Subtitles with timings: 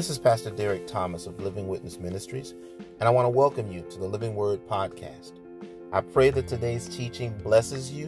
[0.00, 2.54] This is Pastor Derrick Thomas of Living Witness Ministries,
[3.00, 5.32] and I want to welcome you to the Living Word Podcast.
[5.92, 8.06] I pray that today's teaching blesses you,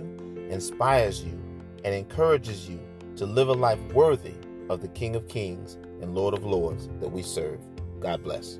[0.48, 1.38] inspires you,
[1.84, 2.80] and encourages you
[3.16, 4.32] to live a life worthy
[4.70, 7.60] of the King of Kings and Lord of Lords that we serve.
[8.00, 8.58] God bless.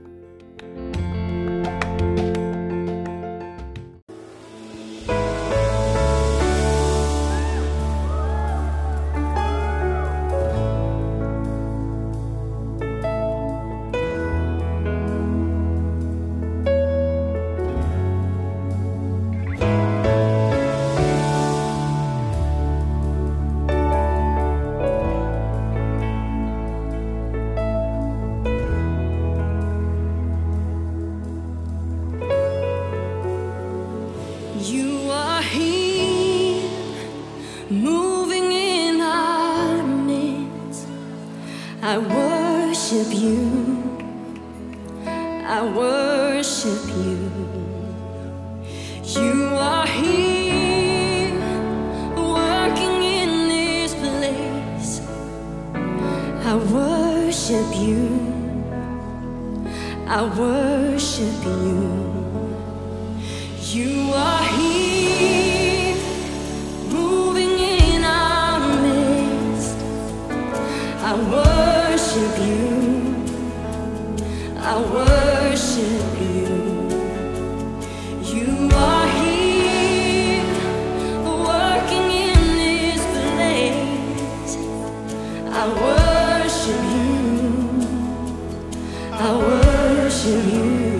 [90.24, 90.92] you.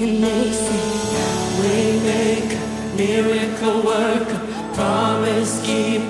[0.00, 0.86] And they say
[1.60, 1.74] we
[2.10, 2.50] make
[2.96, 4.28] miracle work,
[4.74, 6.02] Promise keep,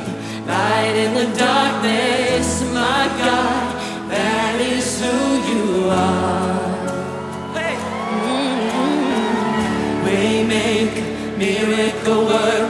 [0.46, 5.16] light in the darkness My God, that is who
[5.50, 6.60] you are.
[7.52, 8.94] Mm -hmm.
[10.04, 11.04] Waymaker,
[11.38, 12.69] miracle work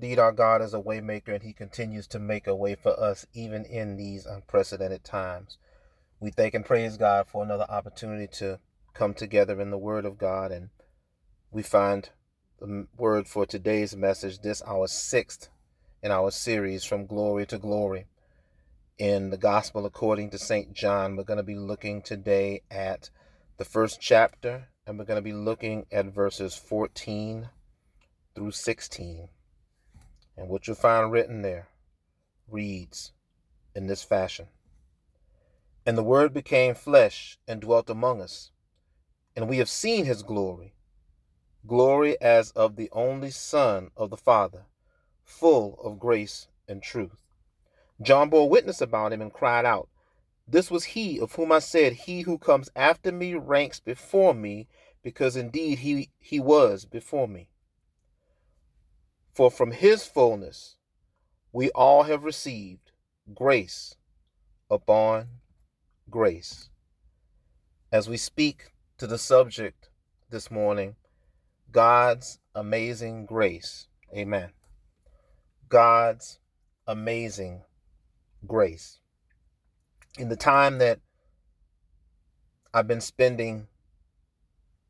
[0.00, 3.26] indeed our God is a waymaker and he continues to make a way for us
[3.34, 5.58] even in these unprecedented times.
[6.20, 8.60] We thank and praise God for another opportunity to
[8.94, 10.70] come together in the word of God and
[11.50, 12.10] we find
[12.60, 15.48] the word for today's message this our sixth
[16.00, 18.06] in our series from glory to glory
[18.98, 20.72] in the gospel according to St.
[20.72, 21.16] John.
[21.16, 23.10] We're going to be looking today at
[23.56, 27.48] the first chapter and we're going to be looking at verses 14
[28.36, 29.30] through 16.
[30.38, 31.68] And what you'll find written there
[32.48, 33.12] reads
[33.74, 34.46] in this fashion
[35.84, 38.52] And the Word became flesh and dwelt among us,
[39.36, 40.74] and we have seen his glory
[41.66, 44.64] glory as of the only Son of the Father,
[45.22, 47.22] full of grace and truth.
[48.00, 49.88] John bore witness about him and cried out,
[50.46, 54.66] This was he of whom I said, He who comes after me ranks before me,
[55.02, 57.48] because indeed he, he was before me.
[59.38, 60.74] For from his fullness
[61.52, 62.90] we all have received
[63.32, 63.94] grace
[64.68, 65.28] upon
[66.10, 66.70] grace.
[67.92, 69.90] As we speak to the subject
[70.28, 70.96] this morning,
[71.70, 73.86] God's amazing grace.
[74.12, 74.50] Amen.
[75.68, 76.40] God's
[76.88, 77.62] amazing
[78.44, 78.98] grace.
[80.18, 80.98] In the time that
[82.74, 83.68] I've been spending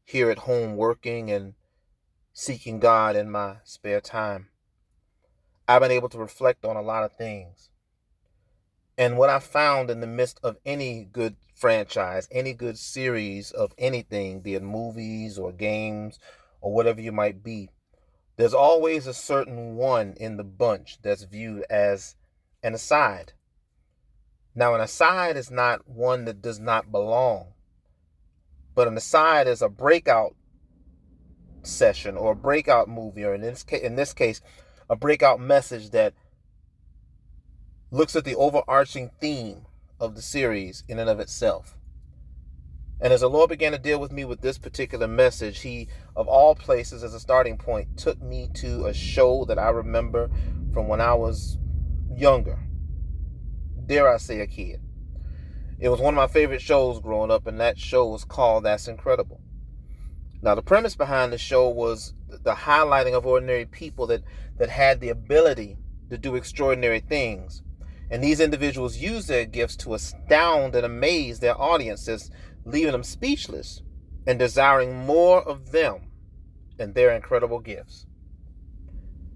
[0.06, 1.52] here at home working and
[2.38, 4.46] seeking God in my spare time,
[5.66, 7.68] I've been able to reflect on a lot of things.
[8.96, 13.72] And what I found in the midst of any good franchise, any good series of
[13.76, 16.20] anything, be it movies or games
[16.60, 17.70] or whatever you might be,
[18.36, 22.14] there's always a certain one in the bunch that's viewed as
[22.62, 23.32] an aside.
[24.54, 27.54] Now, an aside is not one that does not belong,
[28.76, 30.36] but an aside is a breakout
[31.62, 34.40] session or a breakout movie, or in this case, in this case,
[34.88, 36.14] a breakout message that
[37.90, 39.66] looks at the overarching theme
[40.00, 41.74] of the series in and of itself.
[43.00, 46.26] And as the Lord began to deal with me with this particular message, He, of
[46.26, 50.30] all places, as a starting point, took me to a show that I remember
[50.72, 51.58] from when I was
[52.14, 52.58] younger.
[53.86, 54.80] Dare I say, a kid.
[55.78, 58.88] It was one of my favorite shows growing up, and that show was called That's
[58.88, 59.40] Incredible.
[60.42, 64.22] Now, the premise behind the show was the highlighting of ordinary people that,
[64.58, 65.76] that had the ability
[66.10, 67.62] to do extraordinary things.
[68.10, 72.30] And these individuals used their gifts to astound and amaze their audiences
[72.64, 73.82] leaving them speechless
[74.26, 76.10] and desiring more of them
[76.78, 78.06] and their incredible gifts.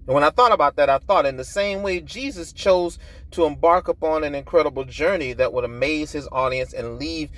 [0.05, 2.99] And when I thought about that, I thought in the same way Jesus chose
[3.31, 7.31] to embark upon an incredible journey that would amaze his audience and leave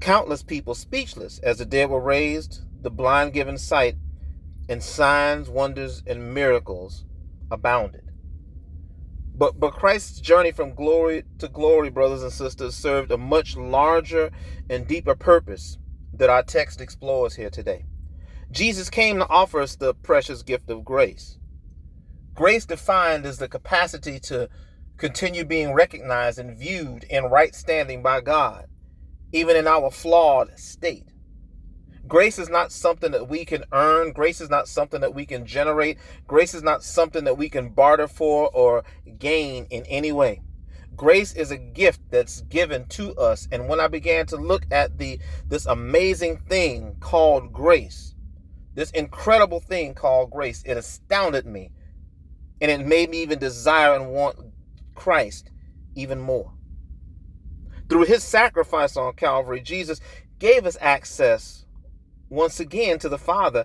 [0.00, 3.96] countless people speechless as the dead were raised, the blind given sight,
[4.68, 7.04] and signs, wonders, and miracles
[7.50, 8.10] abounded.
[9.34, 14.30] But but Christ's journey from glory to glory, brothers and sisters, served a much larger
[14.68, 15.78] and deeper purpose
[16.12, 17.86] that our text explores here today.
[18.50, 21.38] Jesus came to offer us the precious gift of grace.
[22.34, 24.48] Grace defined as the capacity to
[24.96, 28.66] continue being recognized and viewed in right standing by God,
[29.32, 31.12] even in our flawed state.
[32.08, 34.12] Grace is not something that we can earn.
[34.12, 35.98] Grace is not something that we can generate.
[36.26, 38.82] Grace is not something that we can barter for or
[39.18, 40.40] gain in any way.
[40.96, 43.46] Grace is a gift that's given to us.
[43.52, 48.14] And when I began to look at the this amazing thing called grace,
[48.74, 51.70] this incredible thing called grace, it astounded me.
[52.60, 54.38] And it made me even desire and want
[54.94, 55.50] Christ
[55.94, 56.52] even more.
[57.88, 60.00] Through his sacrifice on Calvary, Jesus
[60.38, 61.66] gave us access
[62.28, 63.64] once again to the Father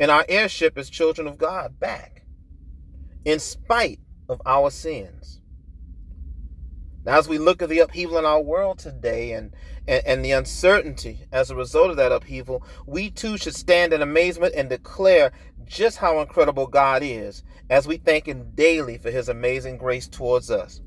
[0.00, 2.24] and our heirship as children of God back,
[3.24, 5.40] in spite of our sins.
[7.04, 9.54] Now, as we look at the upheaval in our world today and,
[9.86, 14.02] and, and the uncertainty as a result of that upheaval, we too should stand in
[14.02, 15.32] amazement and declare
[15.64, 20.50] just how incredible God is as we thank Him daily for His amazing grace towards
[20.50, 20.80] us.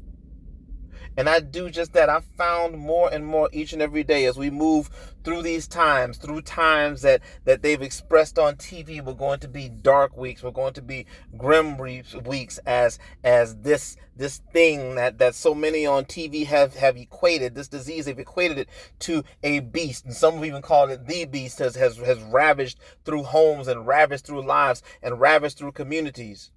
[1.18, 2.10] And I do just that.
[2.10, 4.90] I found more and more each and every day as we move
[5.24, 9.04] through these times, through times that that they've expressed on TV.
[9.04, 10.42] We're going to be dark weeks.
[10.42, 11.06] We're going to be
[11.38, 16.96] grim weeks as as this this thing that that so many on TV have have
[16.96, 18.06] equated this disease.
[18.06, 21.60] They've equated it to a beast, and some have even called it the beast.
[21.60, 26.52] Has has has ravaged through homes and ravaged through lives and ravaged through communities.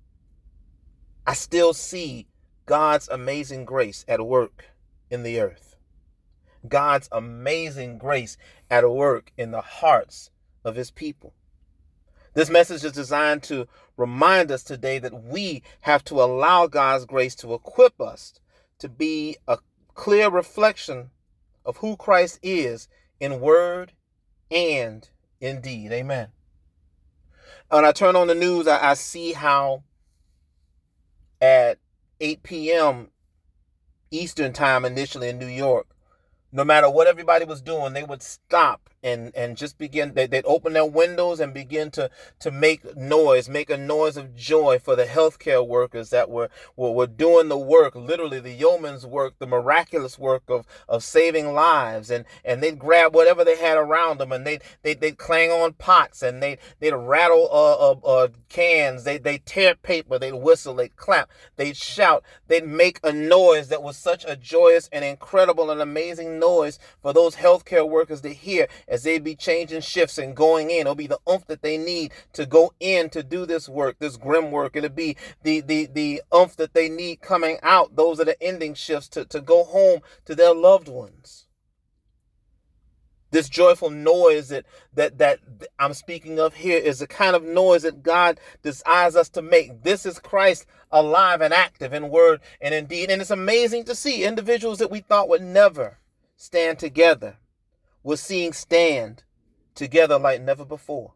[1.27, 2.29] I still see
[2.67, 4.71] God's amazing grace at work
[5.11, 5.77] in the earth.
[6.67, 8.37] God's amazing grace
[8.71, 10.31] at work in the hearts
[10.65, 11.35] of his people.
[12.33, 17.35] This message is designed to remind us today that we have to allow God's grace
[17.37, 18.35] to equip us
[18.79, 19.59] to be a
[19.95, 21.11] clear reflection
[21.65, 22.89] of who Christ is
[23.21, 23.93] in word
[24.51, 25.09] and
[25.41, 25.93] in deed.
[25.93, 26.29] Amen.
[27.69, 29.85] When I turn on the news, I, I see how
[31.41, 31.79] at
[32.21, 33.09] 8 p.m.
[34.11, 35.89] Eastern time initially in New York.
[36.53, 40.45] No matter what everybody was doing, they would stop and and just begin they, they'd
[40.47, 44.97] open their windows and begin to to make noise make a noise of joy for
[44.97, 49.47] the healthcare workers that were, were were doing the work literally the yeoman's work the
[49.47, 52.11] miraculous work of of saving lives.
[52.11, 55.75] And and they'd grab whatever they had around them and they'd they'd, they'd clang on
[55.75, 59.05] pots and they'd they'd rattle uh, uh, uh cans.
[59.05, 63.83] They they tear paper they'd whistle they'd clap they'd shout they'd make a noise that
[63.83, 68.67] was such a joyous and incredible and amazing noise for those healthcare workers to hear
[68.95, 70.83] as they'd be changing shifts and going in.
[70.83, 74.17] It'll be the oomph that they need to go in to do this work, this
[74.17, 74.77] grim work.
[74.77, 77.97] It'll be the the the oomph that they need coming out.
[77.97, 81.47] Those are the ending shifts to, to go home to their loved ones.
[83.33, 85.41] This joyful noise that, that that
[85.81, 89.83] I'm speaking of here is the kind of noise that God desires us to make.
[89.83, 93.11] This is Christ alive and active in word and in deed.
[93.11, 95.99] And it's amazing to see individuals that we thought would never
[96.37, 97.39] stand together
[98.05, 99.25] was seeing stand
[99.75, 101.15] together like never before.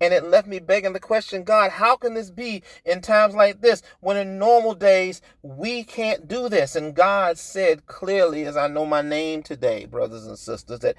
[0.00, 3.62] And it left me begging the question God, how can this be in times like
[3.62, 6.76] this when in normal days we can't do this?
[6.76, 10.96] And God said clearly, as I know my name today, brothers and sisters, that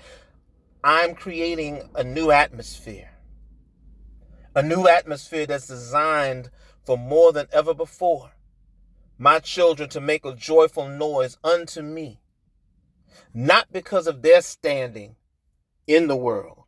[0.84, 3.12] I'm creating a new atmosphere.
[4.56, 6.50] A new atmosphere that's designed
[6.86, 8.32] for more than ever before.
[9.18, 12.22] My children to make a joyful noise unto me
[13.34, 15.16] not because of their standing
[15.88, 16.66] in the world,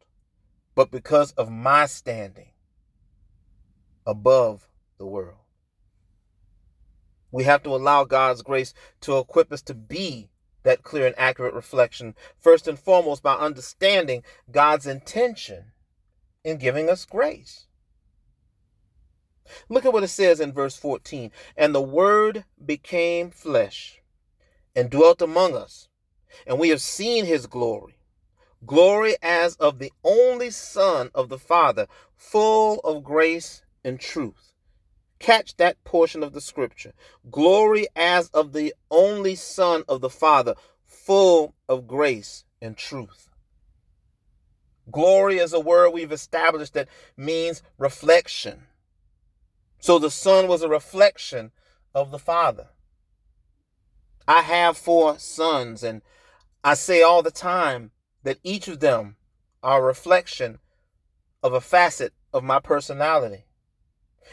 [0.76, 2.52] but because of my standing
[4.06, 4.68] above
[4.98, 5.38] the world.
[7.32, 10.30] We have to allow God's grace to equip us to be
[10.64, 15.72] that clear and accurate reflection, first and foremost by understanding God's intention
[16.44, 17.68] in giving us grace.
[19.70, 21.32] Look at what it says in verse 14.
[21.58, 24.02] And the Word became flesh
[24.76, 25.88] and dwelt among us,
[26.46, 27.96] and we have seen his glory.
[28.66, 34.54] Glory as of the only Son of the Father, full of grace and truth.
[35.20, 36.94] Catch that portion of the scripture.
[37.30, 43.30] Glory as of the only Son of the Father, full of grace and truth.
[44.92, 48.64] Glory is a word we've established that means reflection.
[49.80, 51.52] So the Son was a reflection
[51.94, 52.68] of the Father.
[54.28, 56.02] I have four sons, and
[56.64, 57.92] I say all the time
[58.24, 59.16] that each of them
[59.64, 60.60] are a reflection
[61.42, 63.46] of a facet of my personality.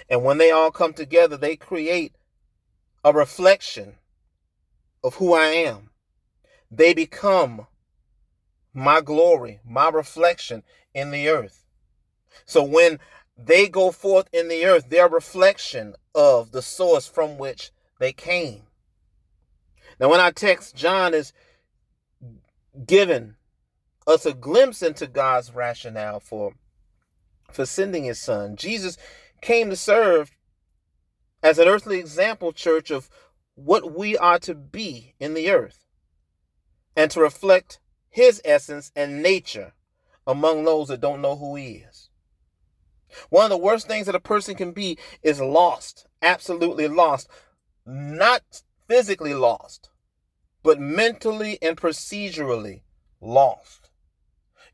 [0.09, 2.15] And when they all come together, they create
[3.05, 3.95] a reflection
[5.03, 5.91] of who I am.
[6.71, 7.67] They become
[8.75, 10.63] my glory, my reflection
[10.95, 11.65] in the earth.
[12.45, 12.99] So when
[13.37, 18.13] they go forth in the earth, they're a reflection of the source from which they
[18.13, 18.63] came.
[19.99, 21.33] Now, when our text, John is
[22.87, 23.37] given
[24.07, 26.55] us a glimpse into God's rationale for,
[27.51, 28.57] for sending his son.
[28.57, 28.97] Jesus
[29.41, 30.33] came to serve
[31.43, 33.09] as an earthly example, church, of
[33.55, 35.85] what we are to be in the earth
[36.97, 39.73] and to reflect his essence and nature
[40.27, 42.09] among those that don't know who he is.
[43.31, 47.29] One of the worst things that a person can be is lost, absolutely lost,
[47.87, 49.88] not physically lost,
[50.69, 52.83] but mentally and procedurally
[53.23, 53.89] lost.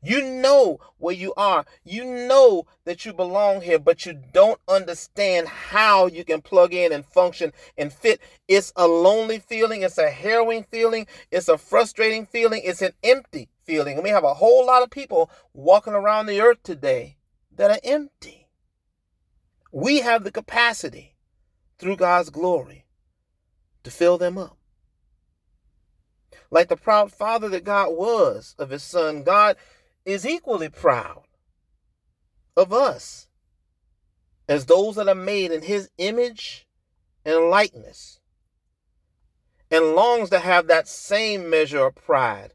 [0.03, 1.65] You know where you are.
[1.85, 6.91] You know that you belong here, but you don't understand how you can plug in
[6.91, 8.19] and function and fit.
[8.49, 9.83] It's a lonely feeling.
[9.83, 11.07] It's a harrowing feeling.
[11.31, 12.63] It's a frustrating feeling.
[12.65, 13.93] It's an empty feeling.
[13.95, 17.15] And we have a whole lot of people walking around the earth today
[17.55, 18.49] that are empty.
[19.71, 21.15] We have the capacity
[21.77, 22.85] through God's glory
[23.85, 24.57] to fill them up.
[26.51, 29.57] Like the proud father that God was of his son, God
[30.05, 31.23] is equally proud
[32.55, 33.27] of us
[34.47, 36.67] as those that are made in his image
[37.25, 38.19] and likeness
[39.71, 42.53] and longs to have that same measure of pride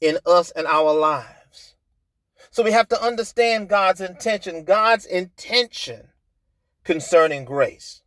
[0.00, 1.74] in us and our lives.
[2.50, 4.64] So we have to understand God's intention.
[4.64, 6.08] God's intention
[6.84, 8.02] concerning grace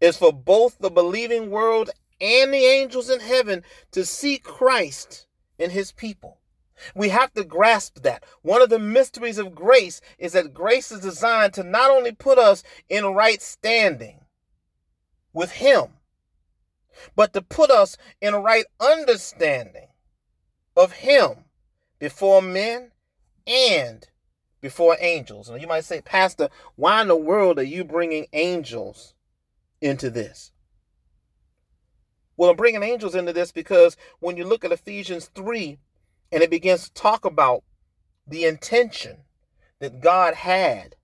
[0.00, 5.26] is for both the believing world and the angels in heaven to see Christ
[5.58, 6.38] in his people.
[6.94, 8.24] We have to grasp that.
[8.42, 12.38] One of the mysteries of grace is that grace is designed to not only put
[12.38, 14.20] us in right standing
[15.32, 15.94] with Him,
[17.16, 19.88] but to put us in right understanding
[20.76, 21.44] of Him
[21.98, 22.92] before men
[23.46, 24.06] and
[24.60, 25.48] before angels.
[25.48, 29.14] And you might say, Pastor, why in the world are you bringing angels
[29.80, 30.52] into this?
[32.36, 35.78] Well, I'm bringing angels into this because when you look at Ephesians 3
[36.32, 37.62] and it begins to talk about
[38.26, 39.18] the intention
[39.80, 40.96] that God had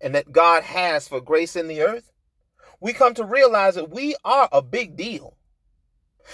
[0.00, 2.10] and that God has for grace in the earth,
[2.80, 5.36] we come to realize that we are a big deal.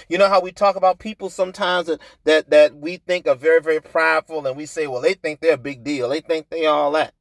[0.08, 3.60] You know how we talk about people sometimes that, that that we think are very,
[3.60, 6.08] very prideful, and we say, well, they think they're a big deal.
[6.10, 7.14] They think they all that.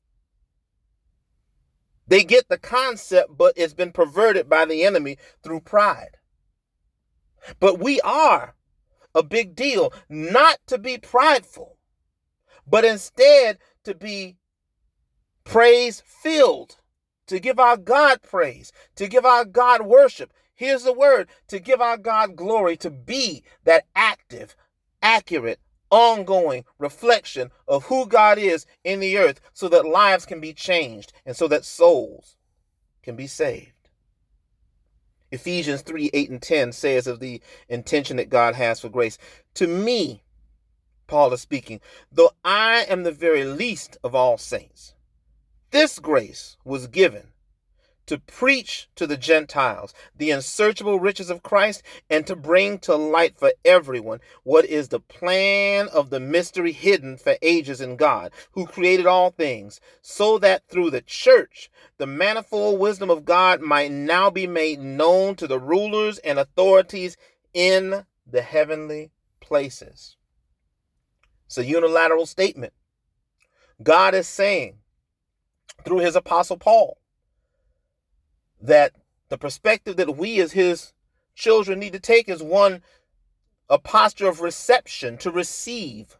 [2.08, 6.18] They get the concept, but it's been perverted by the enemy through pride.
[7.60, 8.56] But we are
[9.16, 11.78] a big deal, not to be prideful,
[12.68, 14.38] but instead to be
[15.44, 16.78] praise filled,
[17.28, 20.34] to give our God praise, to give our God worship.
[20.54, 24.56] Here's the word to give our God glory, to be that active,
[25.02, 30.54] accurate, ongoing reflection of who God is in the earth so that lives can be
[30.54, 32.36] changed and so that souls
[33.04, 33.77] can be saved.
[35.32, 39.18] Ephesians 3 8 and 10 says of the intention that God has for grace.
[39.56, 40.24] To me,
[41.08, 41.80] Paul is speaking,
[42.12, 44.94] though I am the very least of all saints,
[45.72, 47.28] this grace was given
[48.08, 53.38] to preach to the Gentiles the unsearchable riches of Christ and to bring to light
[53.38, 58.66] for everyone what is the plan of the mystery hidden for ages in God, who
[58.66, 64.30] created all things, so that through the church the manifold wisdom of God might now
[64.30, 67.18] be made known to the rulers and authorities
[67.54, 70.16] in the heavenly places.
[71.46, 72.74] It's a unilateral statement.
[73.82, 74.80] God is saying
[75.86, 76.98] through his apostle Paul,
[78.62, 78.94] that
[79.30, 80.94] the perspective that we as his
[81.36, 82.82] children need to take is one
[83.70, 86.18] a posture of reception to receive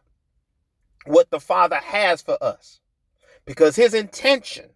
[1.06, 2.80] what the Father has for us.
[3.44, 4.70] Because his intention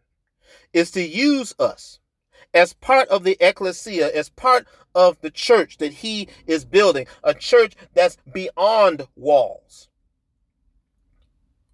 [0.72, 2.00] is to use us
[2.54, 7.34] as part of the ecclesia, as part of the church that he is building, a
[7.34, 9.88] church that's beyond walls.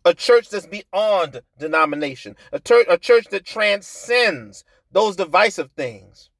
[0.04, 6.30] A church that's beyond denomination, a, church, a church that transcends those divisive things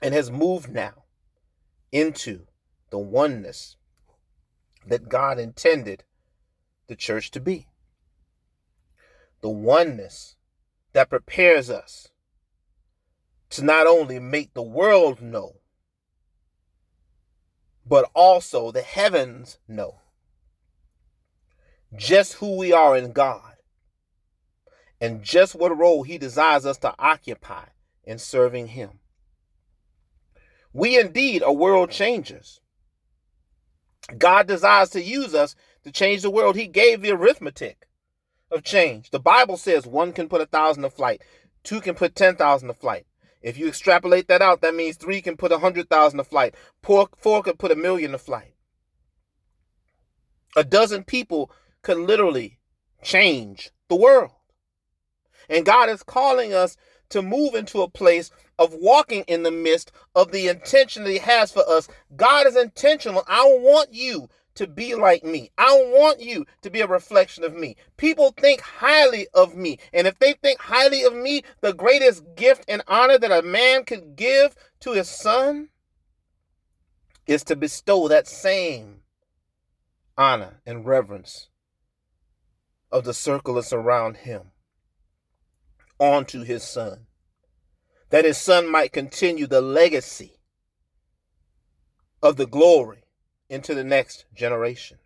[0.00, 1.04] and has moved now
[1.90, 2.46] into
[2.90, 3.76] the oneness
[4.86, 6.04] that God intended
[6.86, 7.66] the church to be.
[9.40, 10.36] The oneness
[10.92, 12.08] that prepares us
[13.50, 15.56] to not only make the world know,
[17.86, 20.00] but also the heavens know
[21.96, 23.54] just who we are in God
[25.00, 27.64] and just what role He desires us to occupy
[28.04, 29.00] in serving Him.
[30.72, 32.60] We indeed are world changers.
[34.16, 36.56] God desires to use us to change the world.
[36.56, 37.88] He gave the arithmetic
[38.50, 39.10] of change.
[39.10, 41.22] The Bible says one can put a thousand to flight,
[41.62, 43.06] two can put 10,000 to flight.
[43.40, 46.54] If you extrapolate that out, that means three can put a hundred thousand to flight.
[46.82, 48.54] Four, four could put a million to flight.
[50.56, 51.50] A dozen people
[51.82, 52.58] could literally
[53.02, 54.32] change the world.
[55.48, 56.76] And God is calling us
[57.10, 61.18] to move into a place of walking in the midst of the intention that He
[61.18, 61.88] has for us.
[62.16, 63.24] God is intentional.
[63.26, 65.50] I want you to be like me.
[65.56, 67.76] I want you to be a reflection of me.
[67.96, 69.78] People think highly of me.
[69.92, 73.84] And if they think highly of me, the greatest gift and honor that a man
[73.84, 75.68] could give to his son
[77.28, 79.02] is to bestow that same
[80.16, 81.48] honor and reverence
[82.90, 84.50] of the circle that's around him
[85.98, 87.06] onto his son.
[88.10, 90.38] That his son might continue the legacy
[92.22, 93.04] of the glory
[93.48, 94.98] into the next generation.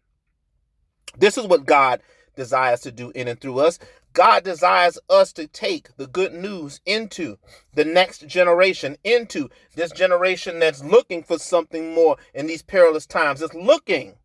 [1.17, 2.01] This is what God
[2.37, 3.79] desires to do in and through us.
[4.13, 7.39] God desires us to take the good news into
[7.75, 13.41] the next generation, into this generation that's looking for something more in these perilous times,
[13.41, 14.17] that's looking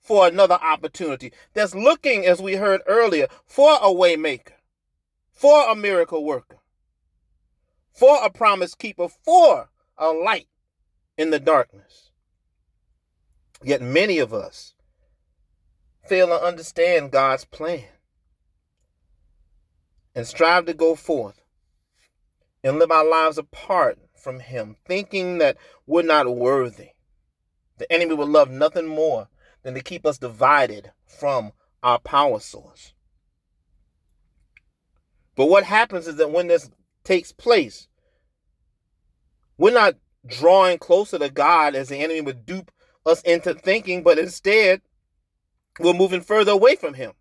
[0.00, 4.52] for another opportunity, that's looking, as we heard earlier, for a waymaker,
[5.34, 6.58] for a miracle worker,
[7.92, 9.68] for a promise keeper, for
[9.98, 10.46] a light
[11.18, 12.10] in the darkness.
[13.62, 14.74] Yet many of us
[16.06, 17.84] fail to understand God's plan
[20.14, 21.40] and strive to go forth
[22.62, 26.90] and live our lives apart from Him, thinking that we're not worthy.
[27.78, 29.28] The enemy would love nothing more
[29.62, 32.93] than to keep us divided from our power source.
[35.36, 36.70] But what happens is that when this
[37.02, 37.88] takes place,
[39.58, 39.94] we're not
[40.26, 42.70] drawing closer to God as the enemy would dupe
[43.04, 44.80] us into thinking, but instead,
[45.78, 47.12] we're moving further away from Him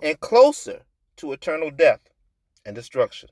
[0.00, 0.82] and closer
[1.16, 2.00] to eternal death
[2.64, 3.30] and destruction.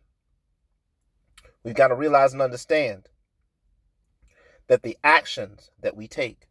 [1.63, 3.09] We've got to realize and understand
[4.69, 6.49] that the actions that we take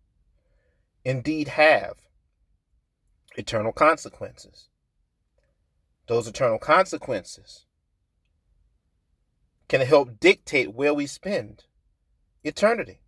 [1.04, 1.96] indeed have
[3.36, 4.70] eternal consequences.
[6.08, 7.66] Those eternal consequences
[9.70, 11.64] can help dictate where we spend
[12.44, 13.00] eternity.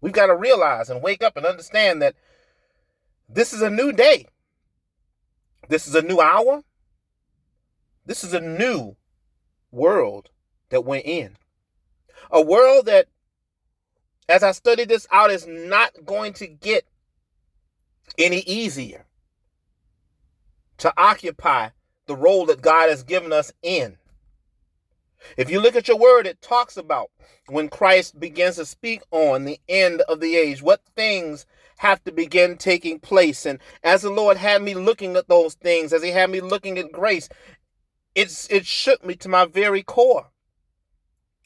[0.00, 2.14] We've got to realize and wake up and understand that
[3.28, 4.26] this is a new day.
[5.68, 6.62] This is a new hour.
[8.06, 8.96] This is a new
[9.70, 10.30] world
[10.70, 11.36] that we're in.
[12.30, 13.08] A world that,
[14.28, 16.86] as I study this out, is not going to get
[18.18, 19.06] any easier
[20.80, 21.68] to occupy
[22.06, 23.96] the role that God has given us in.
[25.36, 27.10] If you look at your word, it talks about
[27.46, 31.46] when Christ begins to speak on the end of the age, what things
[31.78, 33.46] have to begin taking place.
[33.46, 36.78] And as the Lord had me looking at those things, as He had me looking
[36.78, 37.28] at grace,
[38.14, 40.30] it's it shook me to my very core.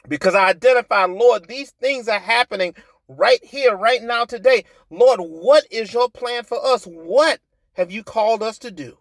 [0.09, 2.75] Because I identified, Lord, these things are happening
[3.09, 4.65] right here, right now, today.
[4.91, 6.85] Lord, what is your plan for us?
[6.85, 7.41] What
[7.75, 8.99] have you called us to do?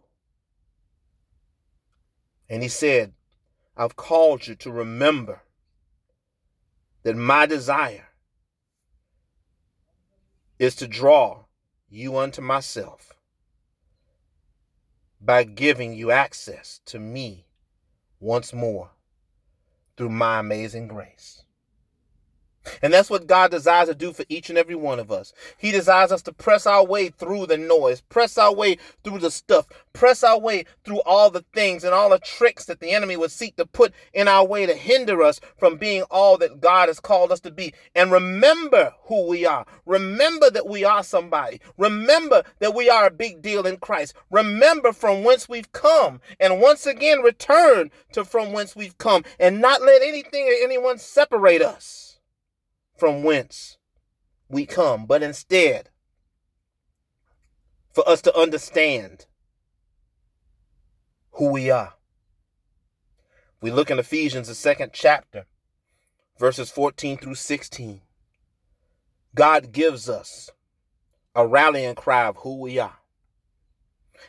[2.54, 3.14] And he said,
[3.76, 5.42] I've called you to remember
[7.02, 8.10] that my desire
[10.60, 11.46] is to draw
[11.90, 13.14] you unto myself
[15.20, 17.48] by giving you access to me
[18.20, 18.92] once more
[19.98, 21.43] through my amazing grace.
[22.82, 25.34] And that's what God desires to do for each and every one of us.
[25.58, 29.32] He desires us to press our way through the noise, press our way through the
[29.32, 33.18] stuff, press our way through all the things and all the tricks that the enemy
[33.18, 36.90] would seek to put in our way to hinder us from being all that God
[36.90, 37.74] has called us to be.
[37.96, 39.66] And remember who we are.
[39.86, 41.62] Remember that we are somebody.
[41.78, 44.14] Remember that we are a big deal in Christ.
[44.32, 49.62] Remember from whence we've come and once again return to from whence we've come and
[49.62, 52.13] not let anything or anyone separate us
[53.04, 53.78] from whence
[54.48, 55.90] we come, but instead
[57.92, 59.26] for us to understand
[61.32, 61.96] who we are.
[63.60, 65.48] We look in Ephesians, the second chapter,
[66.40, 68.00] verses 14 through 16.
[69.36, 70.50] God gives us
[71.36, 73.00] a rallying cry of who we are.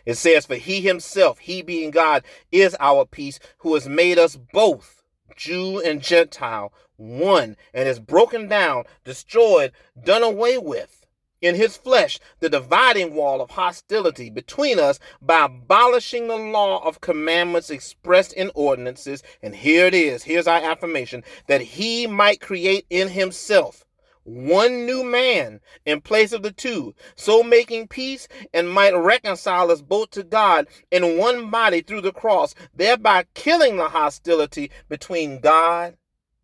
[0.05, 4.35] It says, For he himself, he being God, is our peace, who has made us
[4.35, 5.04] both
[5.37, 11.05] Jew and Gentile one and is broken down, destroyed, done away with
[11.40, 17.01] in his flesh the dividing wall of hostility between us by abolishing the law of
[17.01, 19.23] commandments expressed in ordinances.
[19.42, 23.84] And here it is here's our affirmation that he might create in himself
[24.25, 29.83] one new man in place of the two, so making peace and might reconcile us
[29.83, 35.97] both to God in one body through the cross, thereby killing the hostility between God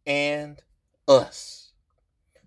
[0.06, 0.62] and
[1.08, 1.72] us.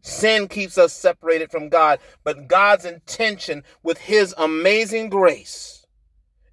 [0.01, 5.85] Sin keeps us separated from God, but God's intention with his amazing grace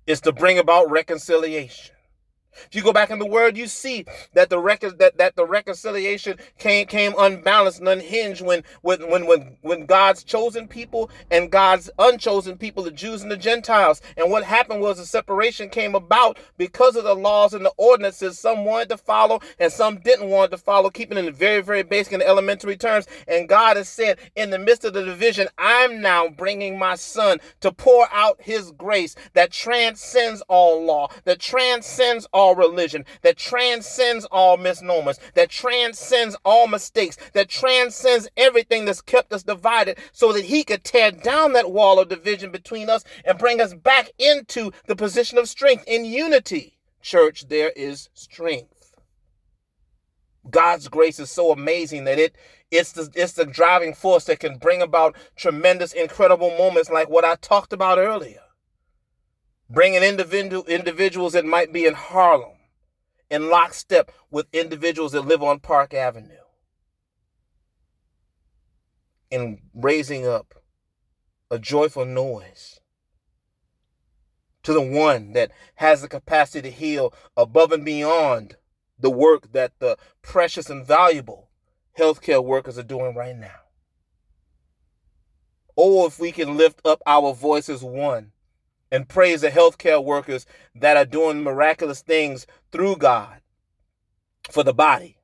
[0.07, 1.97] is to bring about reconciliation.
[2.53, 5.47] If you go back in the word, you see that the record that, that the
[5.47, 11.51] reconciliation came came unbalanced and unhinged when when when when when God's chosen people and
[11.51, 14.01] God's unchosen people, the Jews and the Gentiles.
[14.17, 18.39] And what happened was the separation came about because of the laws and the ordinances
[18.39, 22.13] some wanted to follow and some didn't want to follow, keeping in very, very basic
[22.13, 23.07] and elementary terms.
[23.29, 27.39] And God has said, in the midst of the division, I'm now bringing my son
[27.61, 34.25] to pour out his grace that transcends all law, that transcends all religion, that transcends
[34.27, 40.45] all misnomers, that transcends all mistakes, that transcends everything that's kept us divided, so that
[40.45, 44.71] he could tear down that wall of division between us and bring us back into
[44.87, 46.79] the position of strength in unity.
[47.03, 48.95] Church, there is strength.
[50.49, 52.35] God's grace is so amazing that it
[52.71, 57.25] it's the it's the driving force that can bring about tremendous, incredible moments like what
[57.25, 58.41] I talked about earlier
[59.71, 62.57] bringing individual individuals that might be in Harlem
[63.31, 66.35] in lockstep with individuals that live on Park Avenue
[69.31, 70.55] and raising up
[71.51, 72.81] a joyful noise
[74.65, 78.57] to the one that has the capacity to heal above and beyond
[78.99, 81.49] the work that the precious and valuable
[81.97, 83.61] healthcare workers are doing right now.
[85.77, 88.33] Or if we can lift up our voices one
[88.91, 93.41] and praise the healthcare workers that are doing miraculous things through God
[94.51, 95.17] for the body.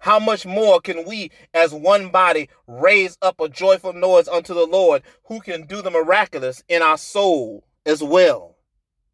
[0.00, 4.66] How much more can we, as one body, raise up a joyful noise unto the
[4.66, 8.56] Lord who can do the miraculous in our soul as well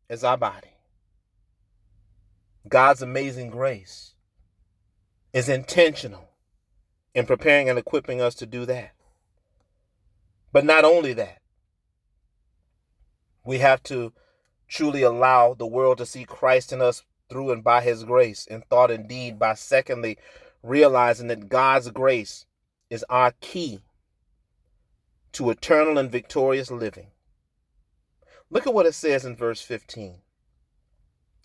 [0.08, 0.70] as our body?
[2.68, 4.14] God's amazing grace
[5.32, 6.30] is intentional
[7.14, 8.92] in preparing and equipping us to do that.
[10.52, 11.39] But not only that,
[13.44, 14.12] we have to
[14.68, 18.62] truly allow the world to see Christ in us through and by his grace in
[18.62, 20.18] thought and deed by secondly
[20.62, 22.46] realizing that God's grace
[22.90, 23.80] is our key
[25.32, 27.08] to eternal and victorious living.
[28.50, 30.16] Look at what it says in verse 15.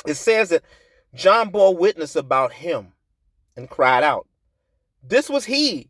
[0.07, 0.63] It says that
[1.13, 2.93] John bore witness about him
[3.55, 4.27] and cried out,
[5.03, 5.89] This was he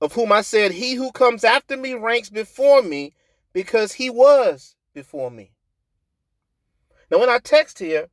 [0.00, 3.14] of whom I said, He who comes after me ranks before me
[3.52, 5.52] because he was before me.
[7.08, 8.08] Now, in our text here,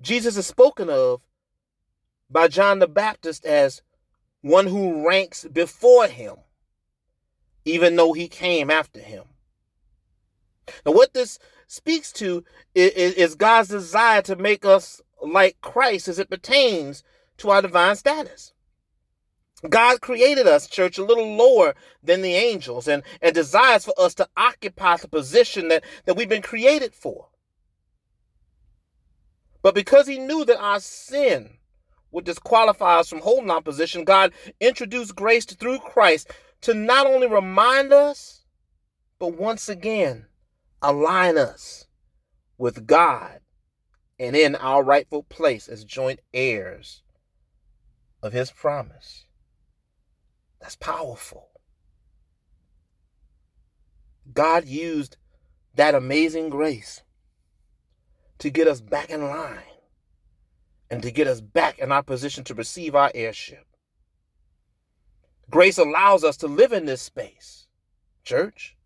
[0.00, 1.20] Jesus is spoken of
[2.30, 3.82] by John the Baptist as
[4.40, 6.36] one who ranks before him,
[7.66, 9.24] even though he came after him.
[10.86, 16.30] Now, what this speaks to is, God's desire to make us like Christ as it
[16.30, 17.02] pertains
[17.38, 18.54] to our divine status.
[19.68, 24.14] God created us, church, a little lower than the angels and, and desires for us
[24.14, 27.28] to occupy the position that, that we've been created for.
[29.62, 31.58] But because he knew that our sin
[32.10, 36.30] would disqualify us from holding our position, God introduced grace through Christ
[36.62, 38.44] to not only remind us,
[39.18, 40.26] but once again
[40.80, 41.86] align us
[42.56, 43.40] with God
[44.18, 47.02] and in our rightful place as joint heirs
[48.22, 49.26] of his promise.
[50.60, 51.48] That's powerful.
[54.32, 55.16] God used
[55.74, 57.02] that amazing grace
[58.38, 59.58] to get us back in line
[60.90, 63.64] and to get us back in our position to receive our heirship.
[65.48, 67.66] Grace allows us to live in this space,
[68.24, 68.76] church.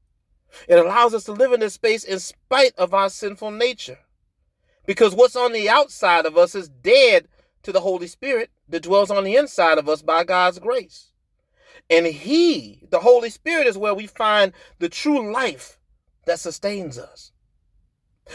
[0.68, 3.98] It allows us to live in this space in spite of our sinful nature.
[4.87, 7.28] Because what's on the outside of us is dead
[7.62, 11.13] to the Holy Spirit that dwells on the inside of us by God's grace.
[11.90, 15.79] And He, the Holy Spirit, is where we find the true life
[16.27, 17.33] that sustains us.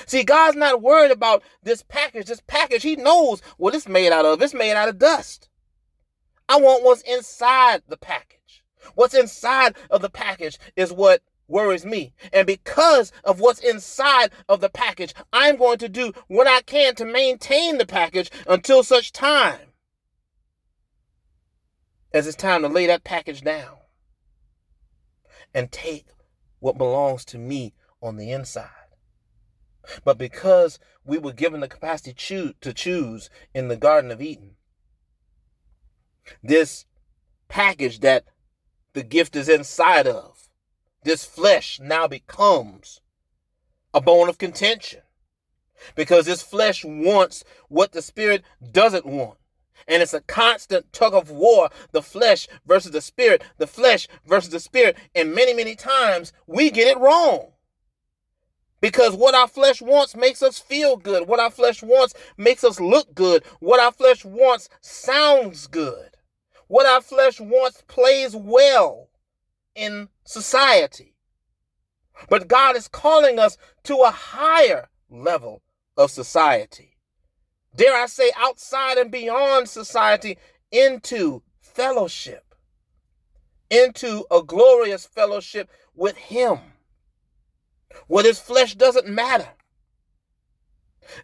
[0.06, 2.28] See, God's not worried about this package.
[2.28, 4.42] This package, He knows what it's made out of.
[4.42, 5.50] It's made out of dust.
[6.48, 8.64] I want what's inside the package.
[8.96, 12.14] What's inside of the package is what worries me.
[12.32, 16.96] And because of what's inside of the package, I'm going to do what I can
[16.96, 19.69] to maintain the package until such time
[22.14, 23.78] as it's time to lay that package down
[25.54, 26.06] and take
[26.60, 28.70] what belongs to me on the inside.
[30.04, 32.14] But because we were given the capacity
[32.62, 34.56] to choose in the Garden of Eden,
[36.44, 36.86] this
[37.48, 38.26] package that
[38.94, 40.50] the gift is inside of,
[41.04, 43.02] this flesh now becomes
[43.94, 45.02] a bone of contention.
[45.96, 49.38] Because this flesh wants what the spirit doesn't want.
[49.88, 54.52] And it's a constant tug of war, the flesh versus the spirit, the flesh versus
[54.52, 54.98] the spirit.
[55.16, 57.52] And many, many times we get it wrong.
[58.82, 61.28] Because what our flesh wants makes us feel good.
[61.28, 63.44] What our flesh wants makes us look good.
[63.60, 66.12] What our flesh wants sounds good.
[66.68, 69.10] What our flesh wants plays well
[69.76, 71.16] in society.
[72.30, 75.62] But God is calling us to a higher level
[75.98, 76.98] of society.
[77.80, 80.38] Dare I say, outside and beyond society,
[80.70, 82.54] into fellowship,
[83.70, 86.60] into a glorious fellowship with Him
[88.08, 89.48] where this flesh doesn't matter.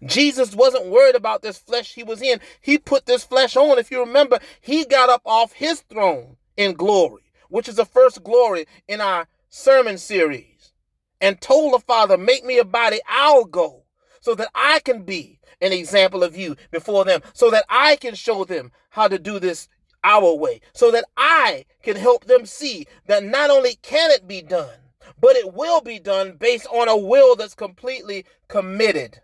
[0.06, 2.40] Jesus wasn't worried about this flesh he was in.
[2.62, 3.78] He put this flesh on.
[3.78, 8.24] If you remember, he got up off his throne in glory, which is the first
[8.24, 10.72] glory in our sermon series,
[11.20, 13.84] and told the Father, Make me a body, I'll go,
[14.22, 18.16] so that I can be an example of you before them, so that I can
[18.16, 19.68] show them how to do this
[20.04, 24.42] our way, so that I can help them see that not only can it be
[24.42, 24.80] done,
[25.20, 29.22] but it will be done based on a will that's completely committed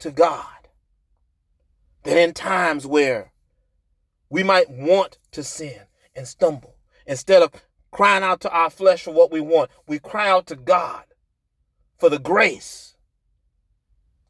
[0.00, 0.44] to God.
[2.02, 3.32] That in times where
[4.30, 5.82] we might want to sin
[6.14, 7.52] and stumble, instead of
[7.90, 11.04] crying out to our flesh for what we want, we cry out to God
[11.98, 12.85] for the grace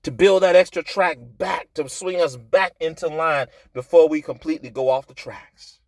[0.06, 4.70] to build that extra track back, to swing us back into line before we completely
[4.70, 5.80] go off the tracks.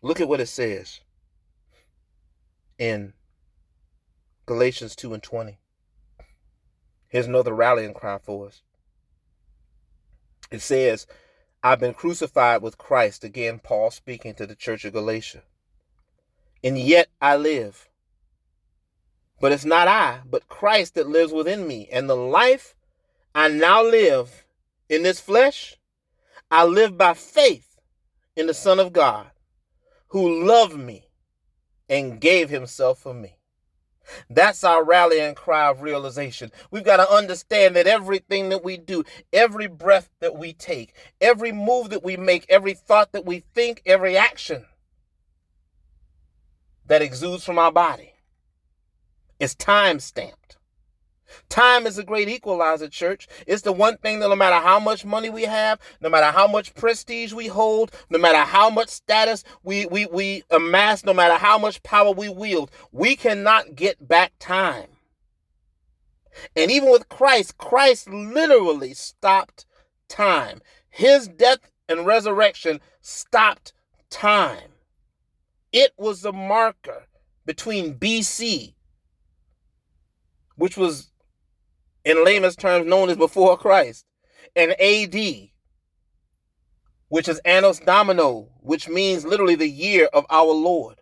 [0.00, 1.00] Look at what it says
[2.78, 3.14] in
[4.46, 5.58] Galatians 2 and 20.
[7.08, 8.62] Here's another rallying cry for us.
[10.52, 11.08] It says,
[11.64, 13.24] I've been crucified with Christ.
[13.24, 15.42] Again, Paul speaking to the church of Galatia.
[16.62, 17.88] And yet I live.
[19.42, 21.88] But it's not I, but Christ that lives within me.
[21.90, 22.76] And the life
[23.34, 24.44] I now live
[24.88, 25.76] in this flesh,
[26.48, 27.76] I live by faith
[28.36, 29.32] in the Son of God
[30.10, 31.08] who loved me
[31.88, 33.36] and gave himself for me.
[34.30, 36.52] That's our rallying cry of realization.
[36.70, 39.02] We've got to understand that everything that we do,
[39.32, 43.82] every breath that we take, every move that we make, every thought that we think,
[43.86, 44.66] every action
[46.86, 48.11] that exudes from our body
[49.42, 50.56] is time stamped.
[51.48, 53.26] Time is a great equalizer, church.
[53.44, 56.46] It's the one thing that no matter how much money we have, no matter how
[56.46, 61.34] much prestige we hold, no matter how much status we, we, we amass, no matter
[61.34, 64.88] how much power we wield, we cannot get back time.
[66.54, 69.66] And even with Christ, Christ literally stopped
[70.08, 70.60] time.
[70.88, 73.72] His death and resurrection stopped
[74.08, 74.70] time.
[75.72, 77.06] It was the marker
[77.44, 78.74] between BC,
[80.62, 81.10] which was
[82.04, 84.06] in layman's terms known as before Christ,
[84.54, 85.16] and AD,
[87.08, 91.00] which is Annos Domino, which means literally the year of our Lord.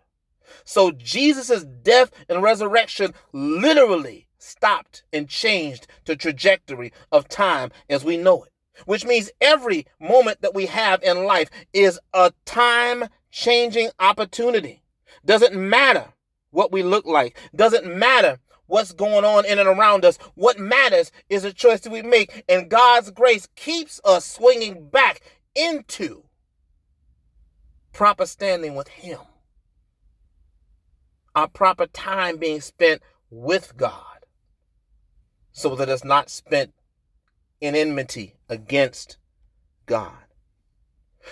[0.63, 8.17] So Jesus' death and resurrection literally stopped and changed the trajectory of time as we
[8.17, 8.51] know it,
[8.87, 14.81] which means every moment that we have in life is a time changing opportunity.
[15.23, 16.13] Doesn't matter
[16.49, 18.39] what we look like, doesn't matter
[18.71, 20.17] what's going on in and around us.
[20.35, 25.19] What matters is the choice that we make, and God's grace keeps us swinging back
[25.53, 26.23] into
[27.91, 29.19] proper standing with Him,
[31.35, 34.25] our proper time being spent with God,
[35.51, 36.73] so that it's not spent
[37.59, 39.17] in enmity against
[39.85, 40.13] God.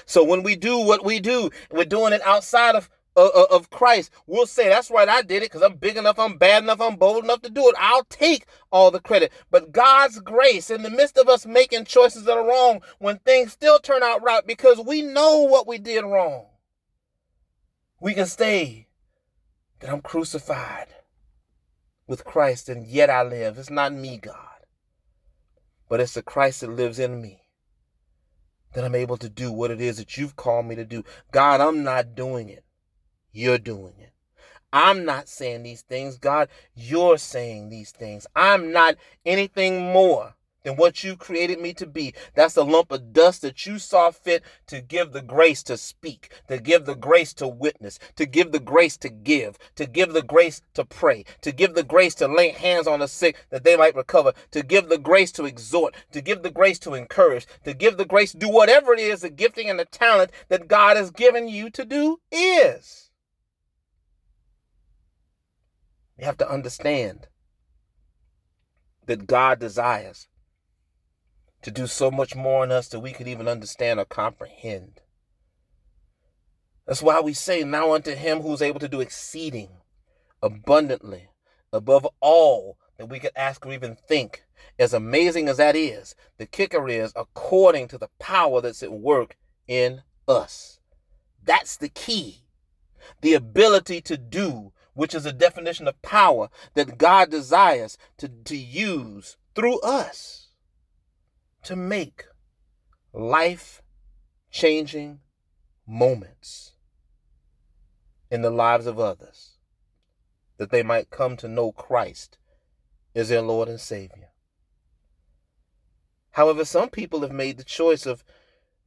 [0.06, 4.12] So when we do what we do, we're doing it outside of of, of Christ.
[4.28, 6.96] We'll say, that's right, I did it because I'm big enough, I'm bad enough, I'm
[6.96, 7.76] bold enough to do it.
[7.78, 9.32] I'll take all the credit.
[9.52, 13.52] But God's grace, in the midst of us making choices that are wrong, when things
[13.54, 16.46] still turn out right, because we know what we did wrong,
[18.02, 18.88] we can say
[19.80, 20.88] that I'm crucified
[22.08, 23.58] with Christ and yet I live.
[23.58, 24.36] It's not me, God,
[25.90, 27.42] but it's the Christ that lives in me
[28.74, 31.04] that I'm able to do what it is that you've called me to do.
[31.32, 32.64] God, I'm not doing it.
[33.32, 34.12] You're doing it.
[34.72, 36.50] I'm not saying these things, God.
[36.76, 38.28] You're saying these things.
[38.36, 42.14] I'm not anything more than what you created me to be.
[42.36, 46.32] That's a lump of dust that you saw fit to give the grace to speak,
[46.48, 50.22] to give the grace to witness, to give the grace to give, to give the
[50.22, 53.76] grace to pray, to give the grace to lay hands on the sick that they
[53.76, 57.74] might recover, to give the grace to exhort, to give the grace to encourage, to
[57.74, 60.98] give the grace to do whatever it is the gifting and the talent that God
[60.98, 63.09] has given you to do is.
[66.20, 67.28] You have to understand
[69.06, 70.28] that God desires
[71.62, 75.02] to do so much more in us that we could even understand or comprehend.
[76.86, 79.70] That's why we say, Now unto him who's able to do exceeding
[80.42, 81.30] abundantly
[81.72, 84.44] above all that we could ask or even think.
[84.78, 89.38] As amazing as that is, the kicker is according to the power that's at work
[89.68, 90.80] in us.
[91.42, 92.44] That's the key.
[93.22, 98.58] The ability to do, which is a definition of power that God desires to, to
[98.58, 100.50] use through us
[101.64, 102.26] to make
[103.14, 103.82] life
[104.52, 105.20] changing
[105.88, 106.74] moments
[108.32, 109.58] in the lives of others
[110.58, 112.38] that they might come to know Christ
[113.16, 114.30] as their Lord and Savior.
[116.32, 118.24] However, some people have made the choice of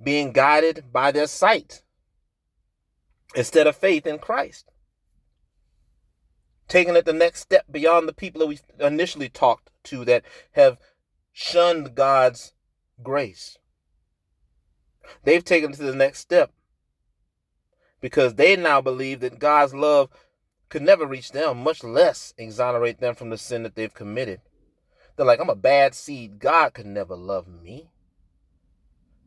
[0.03, 1.83] being guided by their sight
[3.35, 4.72] instead of faith in Christ.
[6.73, 10.79] Taking it the next step beyond the people that we initially talked to that have
[11.31, 12.55] shunned God's
[13.03, 13.59] grace.
[15.23, 16.51] They've taken it to the next step
[18.01, 20.09] because they now believe that God's love
[20.71, 24.41] could never reach them, much less exonerate them from the sin that they've committed.
[25.17, 26.39] They're like, I'm a bad seed.
[26.39, 27.91] God could never love me.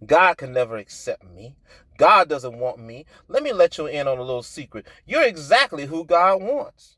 [0.04, 1.58] God can never accept me.
[2.00, 3.06] God doesn't want me.
[3.28, 4.88] Let me let you in on a little secret.
[5.06, 6.98] You're exactly who God wants.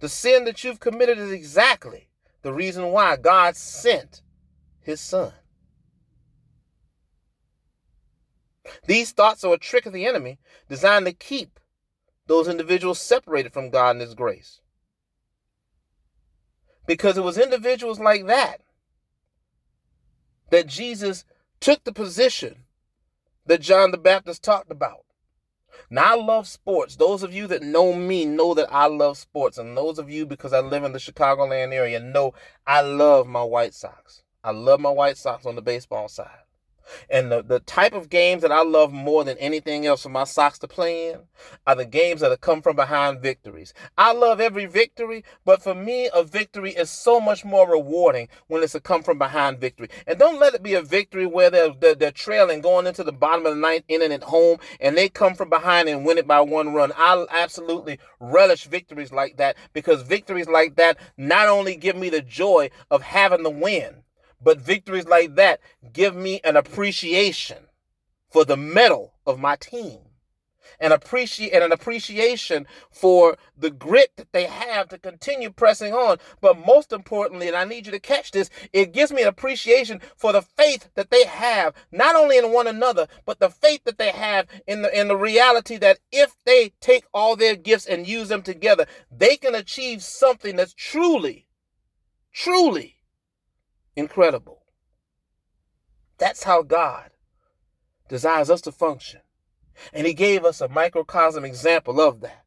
[0.00, 2.08] The sin that you've committed is exactly
[2.42, 4.22] the reason why God sent
[4.80, 5.32] his son.
[8.86, 10.38] These thoughts are a trick of the enemy
[10.68, 11.60] designed to keep
[12.26, 14.60] those individuals separated from God and his grace.
[16.86, 18.62] Because it was individuals like that
[20.50, 21.24] that Jesus
[21.60, 22.64] took the position
[23.46, 25.04] that John the Baptist talked about.
[25.88, 26.96] Now, I love sports.
[26.96, 29.58] Those of you that know me know that I love sports.
[29.58, 32.34] And those of you, because I live in the Chicagoland area, know
[32.66, 34.22] I love my White Sox.
[34.42, 36.44] I love my White Sox on the baseball side.
[37.08, 40.24] And the, the type of games that I love more than anything else for my
[40.24, 41.20] Sox to play in
[41.66, 43.74] are the games that come from behind victories.
[43.98, 48.62] I love every victory, but for me, a victory is so much more rewarding when
[48.62, 49.88] it's a come from behind victory.
[50.06, 53.12] And don't let it be a victory where they're, they're, they're trailing going into the
[53.12, 56.26] bottom of the ninth inning at home and they come from behind and win it
[56.26, 56.92] by one run.
[56.96, 62.22] I absolutely relish victories like that because victories like that not only give me the
[62.22, 64.02] joy of having the win,
[64.40, 65.60] but victories like that
[65.92, 67.58] give me an appreciation
[68.30, 69.98] for the metal of my team.
[70.78, 76.18] And appreciate and an appreciation for the grit that they have to continue pressing on.
[76.40, 80.00] But most importantly, and I need you to catch this, it gives me an appreciation
[80.16, 83.98] for the faith that they have, not only in one another, but the faith that
[83.98, 88.06] they have in the in the reality that if they take all their gifts and
[88.06, 91.46] use them together, they can achieve something that's truly,
[92.32, 92.99] truly
[93.96, 94.62] incredible.
[96.18, 97.10] That's how God
[98.08, 99.20] desires us to function.
[99.92, 102.44] And He gave us a microcosm example of that.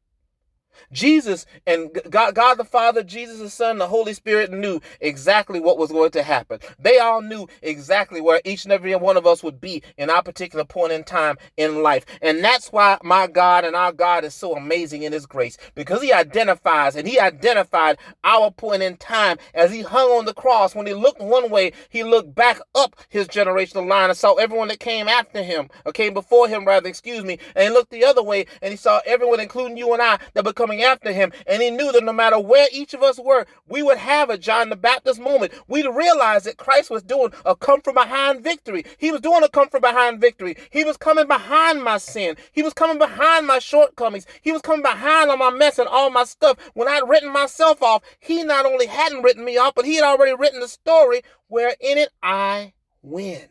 [0.92, 5.78] Jesus and God, God the Father, Jesus the Son, the Holy Spirit knew exactly what
[5.78, 6.60] was going to happen.
[6.80, 10.24] They all knew exactly where each and every one of us would be in our
[10.24, 12.06] particular point in time in life.
[12.22, 16.02] And that's why my God and our God is so amazing in his grace because
[16.02, 20.76] he identifies and he identified our point in time as he hung on the cross.
[20.76, 24.70] When he looked one way, he looked back up his generational line and saw everyone
[24.70, 27.40] that came after him or came before him, rather, excuse me.
[27.56, 30.46] And he looked the other way and he saw everyone, including you and I, that
[30.46, 31.34] were coming after him.
[31.46, 34.38] And he knew that no matter where each of us were, we would have a
[34.38, 35.52] John the Baptist moment.
[35.68, 38.86] We'd realize that Christ was doing a come from behind victory.
[38.98, 40.56] He was doing a come from behind victory.
[40.72, 42.38] He was coming behind my sin.
[42.54, 44.26] He was coming behind my shortcomings.
[44.42, 46.58] He was coming behind all my mess and all my stuff.
[46.74, 50.06] When I'd written myself off, he not only hadn't written me off, but he had
[50.06, 53.50] already written the story where in it I win.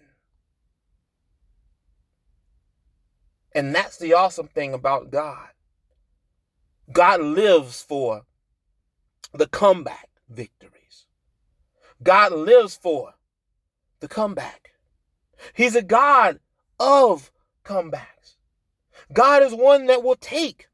[3.55, 5.49] And that's the awesome thing about God.
[6.93, 8.23] God lives for
[9.33, 11.07] the comeback victories.
[12.03, 13.15] God lives for
[14.01, 14.73] the comeback.
[15.55, 16.41] He's a God
[16.79, 17.31] of
[17.65, 18.37] comebacks.
[19.13, 20.67] God is one that will take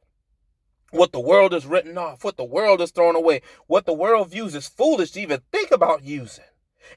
[0.90, 4.30] what the world is written off, what the world is thrown away, what the world
[4.30, 6.44] views as foolish to even think about using,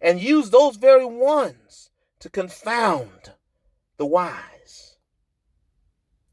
[0.01, 3.33] and use those very ones to confound
[3.97, 4.97] the wise.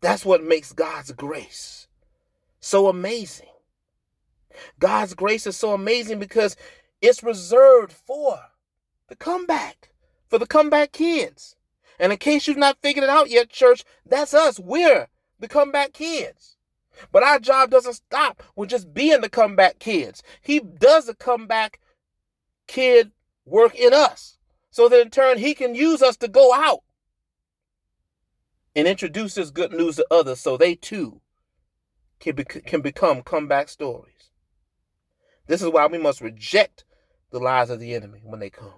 [0.01, 1.88] That's what makes God's grace
[2.69, 3.47] so amazing.
[4.79, 6.57] God's grace is so amazing because
[7.01, 8.39] it's reserved for
[9.09, 9.91] the comeback,
[10.29, 11.57] for the comeback kids.
[11.99, 14.61] And in case you've not figured it out yet, church, that's us.
[14.61, 15.09] We're
[15.39, 16.57] the comeback kids.
[17.13, 20.23] But our job doesn't stop with just being the comeback kids.
[20.43, 21.81] He does the comeback
[22.67, 23.13] kid
[23.45, 24.37] work in us.
[24.71, 26.81] So that in turn, he can use us to go out
[28.77, 31.21] and introduce this good news to others so they too
[32.21, 34.31] can, can become comeback stories.
[35.47, 36.85] This is why we must reject
[37.31, 38.75] the lies of the enemy when they come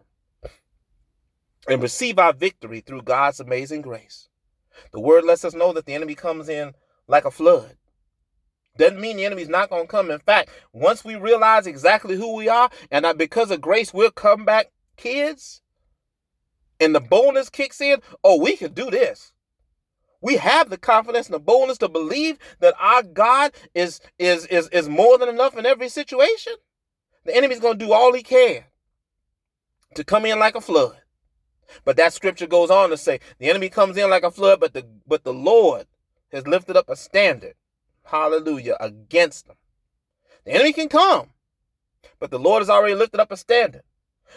[1.68, 4.28] and receive our victory through God's amazing grace.
[4.92, 6.74] The word lets us know that the enemy comes in
[7.06, 7.76] like a flood.
[8.76, 10.10] Doesn't mean the enemy's not going to come.
[10.10, 14.10] In fact, once we realize exactly who we are and that because of grace we'll
[14.10, 15.60] come back kids
[16.78, 19.32] and the bonus kicks in, oh, we can do this.
[20.20, 24.68] We have the confidence and the boldness to believe that our God is is is
[24.68, 26.54] is more than enough in every situation.
[27.24, 28.64] The enemy's going to do all he can
[29.94, 30.96] to come in like a flood.
[31.84, 34.74] But that scripture goes on to say the enemy comes in like a flood, but
[34.74, 35.86] the but the Lord
[36.32, 37.54] has lifted up a standard,
[38.04, 39.56] hallelujah, against them.
[40.44, 41.30] The enemy can come,
[42.18, 43.82] but the Lord has already lifted up a standard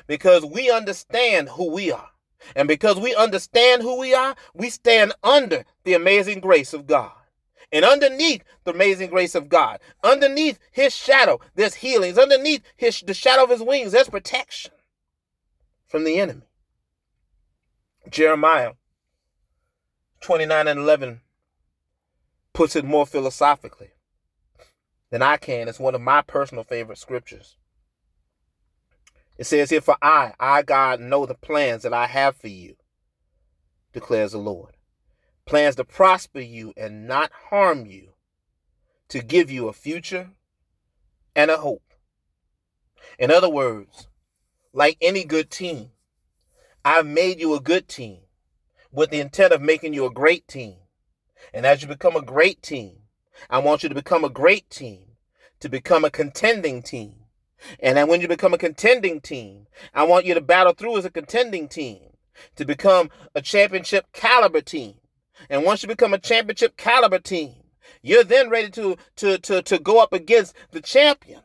[0.08, 2.10] because we understand who we are.
[2.56, 7.12] And because we understand who we are, we stand under the amazing grace of God.
[7.72, 12.20] And underneath the amazing grace of God, underneath his shadow, there's healings.
[12.20, 14.72] Underneath his the shadow of his wings, there's protection
[15.88, 16.44] from the enemy.
[18.10, 18.74] Jeremiah
[20.22, 21.22] 29 and 11
[22.54, 23.92] puts it more philosophically
[25.10, 25.68] than I can.
[25.68, 27.58] It's one of my personal favorite scriptures.
[29.38, 32.76] It says here, For I, I God, know the plans that I have for you,
[33.92, 34.78] declares the Lord.
[35.46, 38.14] Plans to prosper you and not harm you,
[39.10, 40.32] to give you a future
[41.36, 41.94] and a hope.
[43.20, 44.08] In other words,
[44.72, 45.92] like any good team,
[46.86, 48.20] I've made you a good team
[48.92, 50.78] with the intent of making you a great team.
[51.54, 53.00] And as you become a great team,
[53.50, 55.18] I want you to become a great team,
[55.60, 57.23] to become a contending team.
[57.80, 61.06] And then when you become a contending team, I want you to battle through as
[61.06, 62.00] a contending team,
[62.56, 64.96] to become a championship caliber team.
[65.50, 67.56] And once you become a championship caliber team,
[68.02, 71.42] you're then ready to, to, to, to go up against the champion.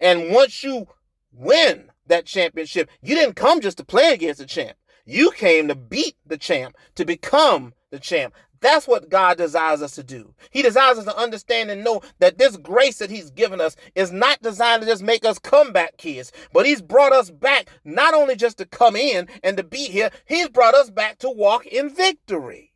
[0.00, 0.88] And once you
[1.32, 4.76] win that championship, you didn't come just to play against the champ.
[5.04, 8.34] You came to beat the champ, to become the champ.
[8.60, 10.34] That's what God desires us to do.
[10.50, 14.12] He desires us to understand and know that this grace that He's given us is
[14.12, 18.36] not designed to just make us comeback kids, but He's brought us back not only
[18.36, 21.94] just to come in and to be here, He's brought us back to walk in
[21.94, 22.72] victory.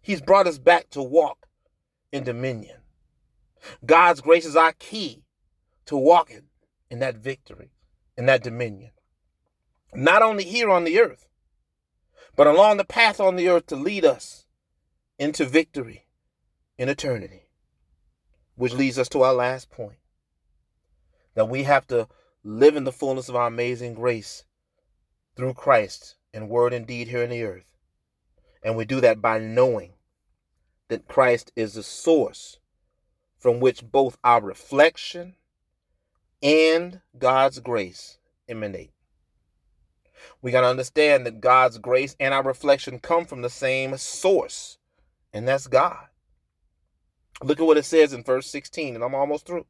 [0.00, 1.46] He's brought us back to walk
[2.10, 2.78] in dominion.
[3.84, 5.22] God's grace is our key
[5.86, 6.48] to walking
[6.90, 7.70] in that victory,
[8.16, 8.90] in that dominion.
[9.94, 11.28] Not only here on the earth,
[12.34, 14.46] but along the path on the earth to lead us
[15.18, 16.06] into victory
[16.78, 17.48] in eternity.
[18.54, 19.98] Which leads us to our last point
[21.34, 22.08] that we have to
[22.44, 24.44] live in the fullness of our amazing grace
[25.36, 27.72] through Christ in word and deed here in the earth.
[28.62, 29.94] And we do that by knowing
[30.88, 32.58] that Christ is the source
[33.38, 35.34] from which both our reflection
[36.42, 38.92] and God's grace emanate.
[40.40, 44.78] We got to understand that God's grace and our reflection come from the same source,
[45.32, 46.06] and that's God.
[47.42, 49.66] Look at what it says in verse 16, and I'm almost through.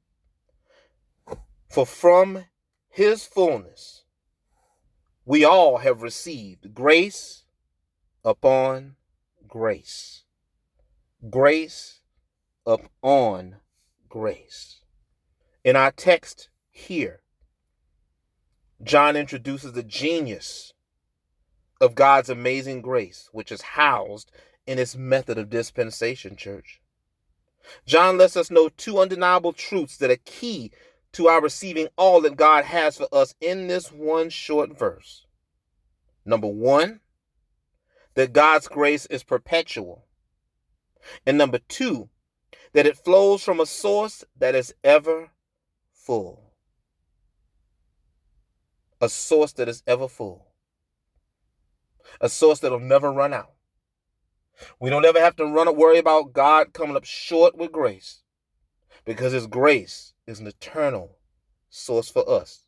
[1.71, 2.45] For from
[2.89, 4.05] his fullness
[5.25, 7.45] we all have received grace
[8.25, 8.97] upon
[9.47, 10.25] grace.
[11.31, 12.01] Grace
[12.67, 13.57] upon
[14.09, 14.81] grace.
[15.65, 17.21] In our text here,
[18.83, 20.75] John introduces the genius
[21.81, 24.33] of God's amazing grace, which is housed
[24.67, 26.81] in its method of dispensation, church.
[27.87, 30.71] John lets us know two undeniable truths that are key
[31.13, 35.27] to our receiving all that God has for us in this one short verse.
[36.25, 37.01] Number one,
[38.15, 40.05] that God's grace is perpetual.
[41.27, 42.09] And number two,
[42.73, 45.31] that it flows from a source that is ever
[45.93, 46.53] full.
[49.01, 50.47] A source that is ever full.
[52.21, 53.52] A source that'll never run out.
[54.81, 58.23] We don't ever have to run or worry about God coming up short with grace
[59.05, 61.17] because his grace is an eternal
[61.69, 62.65] source for us.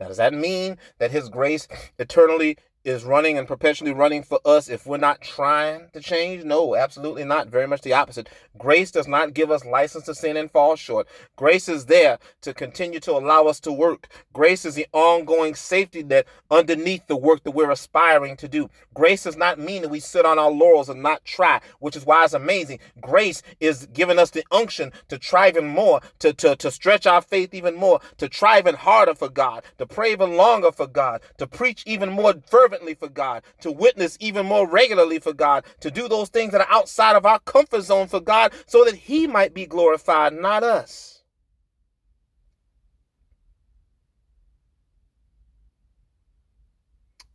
[0.00, 1.68] Now, does that mean that his grace
[1.98, 2.56] eternally
[2.86, 6.44] is running and perpetually running for us if we're not trying to change?
[6.44, 7.48] No, absolutely not.
[7.48, 8.28] Very much the opposite.
[8.56, 11.08] Grace does not give us license to sin and fall short.
[11.34, 14.08] Grace is there to continue to allow us to work.
[14.32, 18.70] Grace is the ongoing safety net underneath the work that we're aspiring to do.
[18.94, 22.06] Grace does not mean that we sit on our laurels and not try, which is
[22.06, 22.78] why it's amazing.
[23.00, 27.20] Grace is giving us the unction to try even more, to, to, to stretch our
[27.20, 31.20] faith even more, to try even harder for God, to pray even longer for God,
[31.38, 35.90] to preach even more fervently for God, to witness even more regularly for God, to
[35.90, 39.26] do those things that are outside of our comfort zone for God so that He
[39.26, 41.22] might be glorified, not us.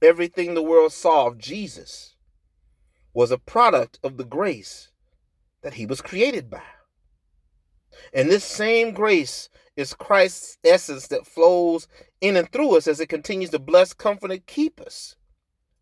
[0.02, 2.16] Everything the world saw of Jesus
[3.14, 4.90] was a product of the grace
[5.62, 6.64] that He was created by.
[8.14, 11.88] And this same grace is Christ's essence that flows
[12.20, 15.16] in and through us as it continues to bless, comfort, and keep us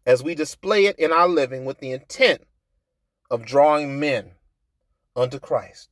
[0.10, 2.42] as we display it in our living with the intent
[3.30, 4.32] of drawing men
[5.16, 5.90] unto Christ.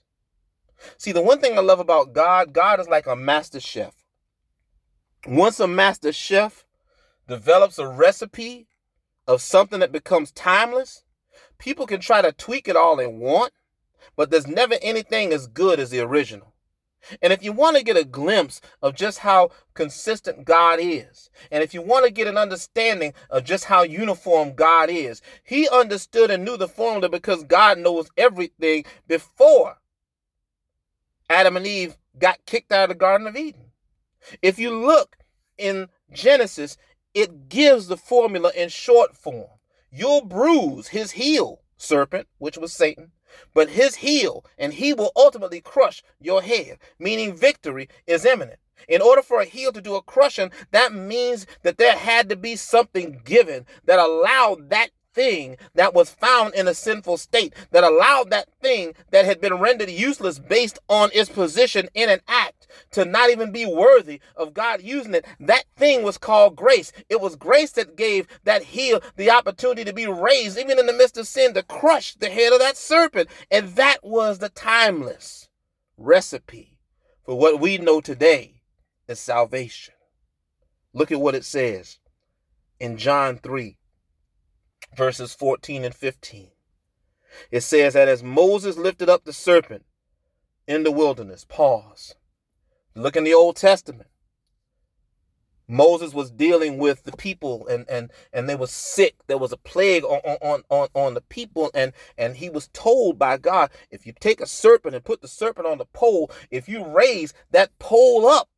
[0.98, 3.94] See, the one thing I love about God, God is like a master chef.
[5.28, 6.66] Once a master chef
[7.28, 8.68] develops a recipe
[9.28, 11.04] of something that becomes timeless,
[11.60, 13.54] people can try to tweak it all they want,
[14.16, 16.56] but there's never anything as good as the original.
[17.22, 21.64] And if you want to get a glimpse of just how consistent God is, and
[21.64, 26.32] if you want to get an understanding of just how uniform God is, He understood
[26.32, 29.78] and knew the formula because God knows everything before
[31.30, 33.72] Adam and Eve got kicked out of the Garden of Eden.
[34.42, 35.18] If you look
[35.58, 36.78] in Genesis,
[37.14, 39.48] it gives the formula in short form.
[39.92, 43.12] You'll bruise his heel, serpent, which was Satan
[43.54, 48.60] but his heel, and he will ultimately crush your head, meaning victory is imminent.
[48.88, 52.36] In order for a heel to do a crushing, that means that there had to
[52.36, 57.84] be something given that allowed that thing that was found in a sinful state, that
[57.84, 62.68] allowed that thing that had been rendered useless based on its position in an act
[62.92, 65.26] to not even be worthy of God using it.
[65.40, 66.92] That thing was called grace.
[67.10, 70.94] It was grace that gave that heel the opportunity to be raised, even in the
[70.94, 73.28] midst of sin, to crush the head of that serpent.
[73.50, 75.50] And that was the timeless
[75.98, 76.78] recipe
[77.26, 78.62] for what we know today
[79.10, 79.96] as salvation.
[80.94, 81.98] Look at what it says
[82.80, 83.78] in John 3
[84.96, 86.50] verses 14 and 15.
[87.52, 89.86] It says that as Moses lifted up the serpent
[90.68, 92.16] in the wilderness, pause.
[92.96, 94.10] Look in the Old Testament.
[95.68, 99.16] Moses was dealing with the people and and and they were sick.
[99.28, 103.20] There was a plague on on on on the people and and he was told
[103.20, 106.70] by God, if you take a serpent and put the serpent on the pole, if
[106.70, 108.50] you raise that pole up,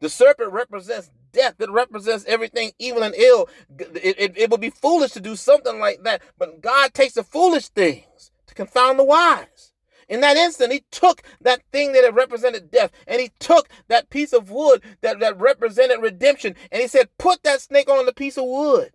[0.00, 1.56] the serpent represents death.
[1.58, 3.48] that represents everything evil and ill.
[3.78, 6.22] It, it, it would be foolish to do something like that.
[6.38, 9.72] But God takes the foolish things to confound the wise.
[10.08, 14.10] In that instant, he took that thing that had represented death and he took that
[14.10, 18.12] piece of wood that, that represented redemption and he said, Put that snake on the
[18.12, 18.92] piece of wood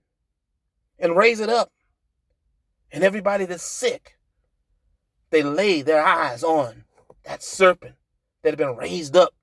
[1.00, 1.72] and raise it up.
[2.92, 4.18] And everybody that's sick,
[5.32, 6.86] they lay their eyes on
[7.24, 7.96] that serpent
[8.44, 9.34] that had been raised up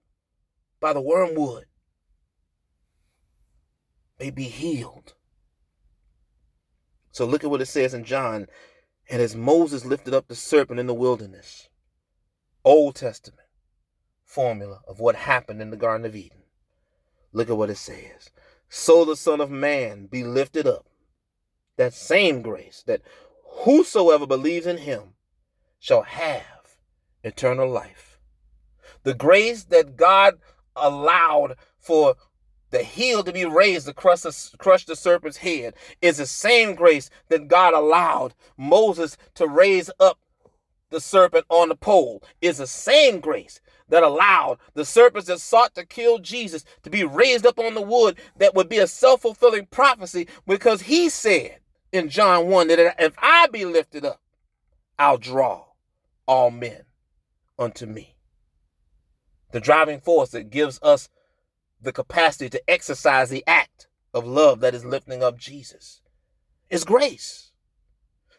[0.80, 1.66] by the wormwood
[4.18, 5.14] may be healed.
[7.12, 8.46] So look at what it says in John.
[9.08, 11.68] And as Moses lifted up the serpent in the wilderness,
[12.64, 13.46] Old Testament
[14.24, 16.42] formula of what happened in the Garden of Eden.
[17.32, 18.30] Look at what it says.
[18.68, 20.86] So the Son of Man be lifted up.
[21.76, 23.02] That same grace that
[23.44, 25.14] whosoever believes in him
[25.78, 26.76] shall have
[27.22, 28.18] eternal life.
[29.04, 30.38] The grace that God
[30.74, 32.16] allowed for
[32.76, 35.72] the heel to be raised to crush the, crush the serpent's head
[36.02, 40.18] is the same grace that God allowed Moses to raise up
[40.90, 45.74] the serpent on the pole is the same grace that allowed the serpents that sought
[45.74, 49.66] to kill Jesus to be raised up on the wood that would be a self-fulfilling
[49.66, 51.60] prophecy because he said
[51.92, 54.20] in John 1 that if I be lifted up,
[54.98, 55.64] I'll draw
[56.26, 56.82] all men
[57.58, 58.16] unto me.
[59.52, 61.08] The driving force that gives us
[61.80, 66.00] the capacity to exercise the act of love that is lifting up Jesus
[66.70, 67.52] is grace.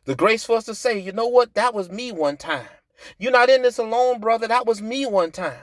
[0.06, 2.68] The grace for us to say, you know what, that was me one time.
[3.18, 4.48] You're not in this alone, brother.
[4.48, 5.60] That was me one time.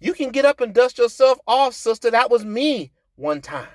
[0.00, 2.10] You can get up and dust yourself off, sister.
[2.10, 3.68] That was me one time.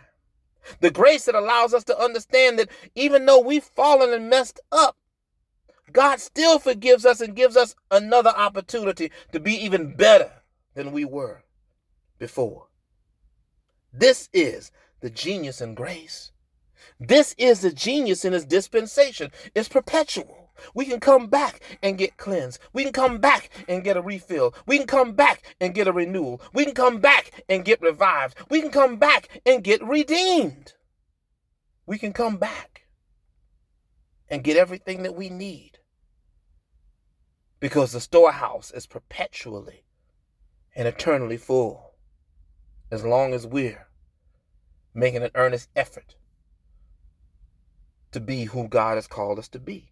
[0.81, 4.97] The grace that allows us to understand that even though we've fallen and messed up,
[5.91, 10.31] God still forgives us and gives us another opportunity to be even better
[10.75, 11.43] than we were
[12.19, 12.68] before.
[13.93, 14.71] This is
[15.01, 16.31] the genius in grace.
[16.99, 19.31] This is the genius in his dispensation.
[19.55, 20.51] It's perpetual.
[20.73, 22.59] We can come back and get cleansed.
[22.73, 24.53] We can come back and get a refill.
[24.65, 26.41] We can come back and get a renewal.
[26.53, 28.37] We can come back and get revived.
[28.49, 30.73] We can come back and get redeemed.
[31.85, 32.81] We can come back
[34.29, 35.79] and get everything that we need
[37.59, 39.85] because the storehouse is perpetually
[40.75, 41.88] and eternally full
[42.91, 43.87] as long as we're
[44.93, 46.15] making an earnest effort
[48.11, 49.91] to be who God has called us to be.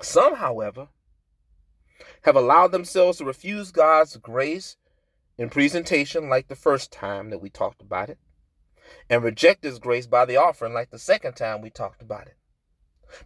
[0.00, 0.88] Some, however,
[2.22, 4.76] have allowed themselves to refuse God's grace
[5.38, 8.18] in presentation like the first time that we talked about it,
[9.08, 12.36] and reject His grace by the offering like the second time we talked about it.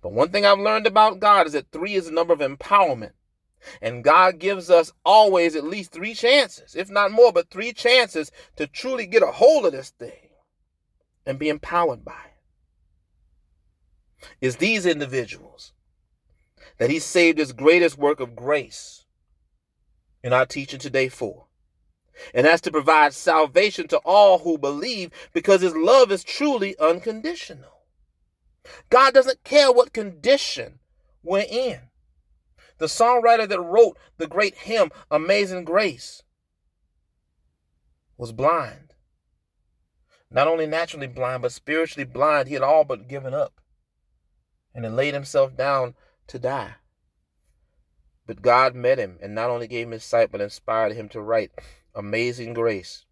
[0.02, 3.12] But one thing I've learned about God is that three is a number of empowerment.
[3.80, 8.30] And God gives us always at least three chances, if not more, but three chances
[8.56, 10.30] to truly get a hold of this thing
[11.26, 14.28] and be empowered by it.
[14.40, 15.72] It's these individuals
[16.78, 19.04] that He saved His greatest work of grace
[20.22, 21.46] in our teaching today for.
[22.34, 27.80] And that's to provide salvation to all who believe because His love is truly unconditional.
[28.88, 30.80] God doesn't care what condition
[31.22, 31.89] we're in.
[32.81, 36.22] The songwriter that wrote the great hymn, Amazing Grace,
[38.16, 38.95] was blind.
[40.31, 42.49] Not only naturally blind, but spiritually blind.
[42.49, 43.61] He had all but given up
[44.74, 45.95] and had laid himself down
[46.28, 46.76] to die.
[48.26, 51.20] But God met him and not only gave him his sight, but inspired him to
[51.20, 51.51] write
[51.95, 53.05] Amazing Grace.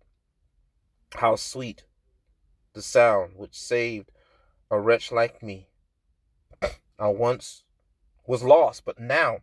[1.14, 1.85] How sweet
[2.73, 4.11] the sound which saved
[4.71, 5.69] a wretch like me.
[6.99, 7.64] I once
[8.27, 9.41] was lost, but now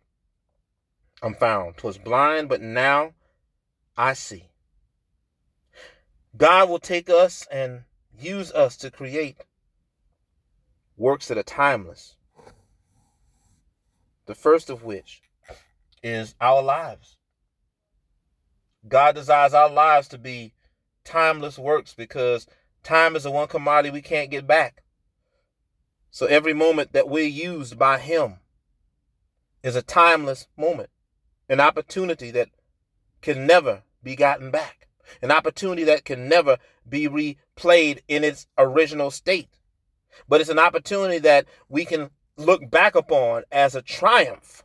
[1.22, 1.76] I'm found.
[1.76, 3.14] 'Twas blind, but now
[3.96, 4.50] I see.
[6.36, 7.84] God will take us and
[8.18, 9.38] use us to create
[10.96, 12.16] works that are timeless.
[14.26, 15.22] The first of which
[16.02, 17.16] is our lives.
[18.86, 20.52] God desires our lives to be
[21.04, 22.46] timeless works because
[22.82, 24.82] time is the one commodity we can't get back.
[26.10, 28.36] So every moment that we're used by Him
[29.62, 30.90] is a timeless moment,
[31.48, 32.48] an opportunity that
[33.22, 34.88] can never be gotten back,
[35.22, 39.58] an opportunity that can never be replayed in its original state.
[40.28, 44.62] But it's an opportunity that we can look back upon as a triumph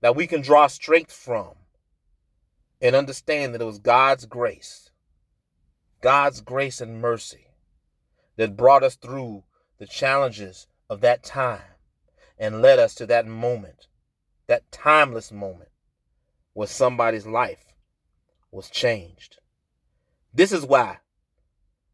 [0.00, 1.54] that we can draw strength from
[2.80, 4.90] and understand that it was God's grace,
[6.00, 7.46] God's grace and mercy
[8.36, 9.44] that brought us through
[9.78, 11.62] the challenges of that time
[12.38, 13.86] and led us to that moment,
[14.48, 15.71] that timeless moment
[16.52, 17.64] where somebody's life
[18.50, 19.38] was changed.
[20.34, 20.98] This is why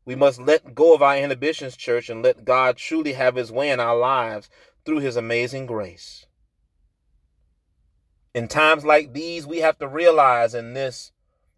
[0.04, 3.70] we must let go of our inhibitions, church, and let God truly have his way
[3.70, 4.48] in our lives
[4.84, 6.24] through his amazing grace.
[8.34, 11.12] In times like these, we have to realize in this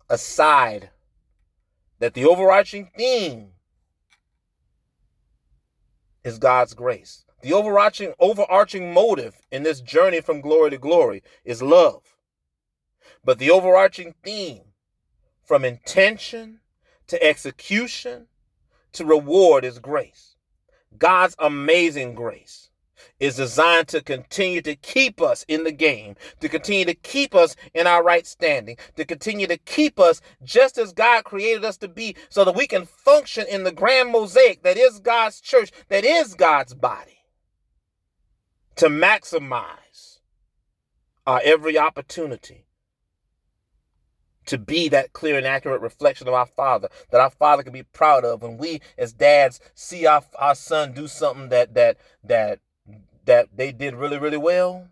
[0.09, 0.90] aside
[2.01, 3.51] that the overarching theme
[6.24, 7.24] is God's grace.
[7.42, 12.09] The overarching overarching motive in this journey from glory to glory is love.
[13.24, 14.62] But the overarching theme
[15.44, 16.60] from intention
[17.08, 18.28] to execution
[18.92, 20.36] to reward is grace.
[20.98, 22.70] God's amazing grace.
[23.18, 27.56] is designed to continue to keep us in the game, to continue to keep us
[27.74, 31.88] in our right standing, to continue to keep us just as God created us to
[31.88, 36.04] be, so that we can function in the grand mosaic that is God's church, that
[36.04, 37.18] is God's body,
[38.76, 40.20] to maximize
[41.26, 42.64] our every opportunity
[44.51, 47.84] to be that clear and accurate reflection of our father that our father can be
[47.84, 48.42] proud of.
[48.42, 52.59] When we as dads see our, our son do something that that that
[53.26, 54.88] that they did really really well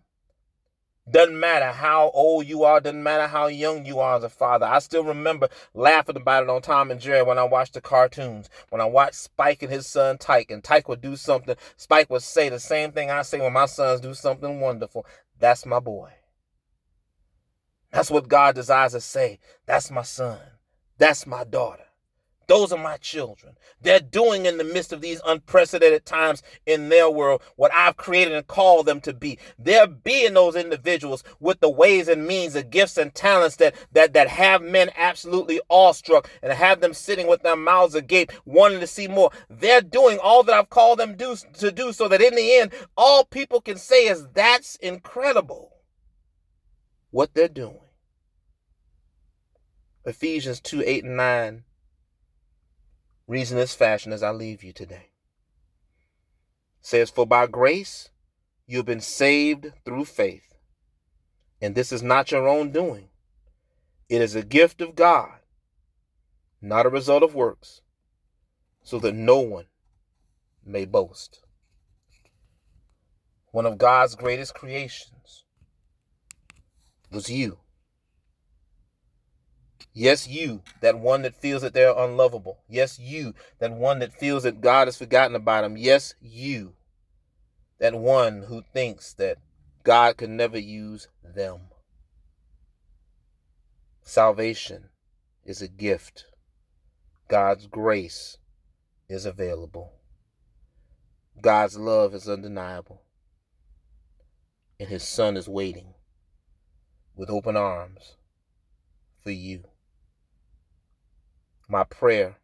[1.11, 4.65] doesn't matter how old you are doesn't matter how young you are as a father.
[4.65, 8.49] I still remember laughing about it on tom and jerry when i watched the cartoons
[8.69, 12.23] when i watched spike and his son tyke and tyke would do something spike would
[12.23, 15.05] say the same thing i say when my sons do something wonderful.
[15.37, 16.13] That's my boy
[17.91, 19.39] that's what God desires to say.
[19.65, 20.39] That's my son.
[20.97, 21.83] That's my daughter.
[22.49, 23.57] Those are my children.
[23.79, 28.33] They're doing in the midst of these unprecedented times in their world what I've created
[28.33, 29.37] and called them to be.
[29.59, 34.13] They're being those individuals with the ways and means, the gifts and talents that that
[34.13, 38.87] that have men absolutely awestruck and have them sitting with their mouths agape, wanting to
[38.87, 39.29] see more.
[39.47, 42.71] They're doing all that I've called them do, to do, so that in the end,
[42.97, 45.78] all people can say is that's incredible.
[47.11, 47.79] What they're doing.
[50.05, 51.63] Ephesians 2 8 and 9
[53.27, 55.09] reads in this fashion as I leave you today.
[56.81, 58.09] says, For by grace
[58.67, 60.55] you have been saved through faith.
[61.61, 63.09] And this is not your own doing,
[64.07, 65.39] it is a gift of God,
[66.61, 67.81] not a result of works,
[68.81, 69.65] so that no one
[70.63, 71.41] may boast.
[73.51, 75.43] One of God's greatest creations
[77.11, 77.59] was you.
[79.93, 82.59] Yes, you, that one that feels that they're unlovable.
[82.69, 85.77] Yes, you, that one that feels that God has forgotten about them.
[85.77, 86.73] Yes, you,
[87.79, 89.37] that one who thinks that
[89.83, 91.61] God could never use them.
[94.03, 94.89] Salvation
[95.43, 96.25] is a gift.
[97.27, 98.37] God's grace
[99.07, 99.93] is available.
[101.41, 103.01] God's love is undeniable.
[104.79, 105.93] And his son is waiting
[107.19, 108.15] with open arms
[109.21, 109.65] for you.
[111.67, 112.37] My prayer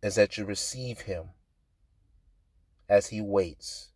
[0.00, 1.30] is that you receive him
[2.88, 3.88] as he waits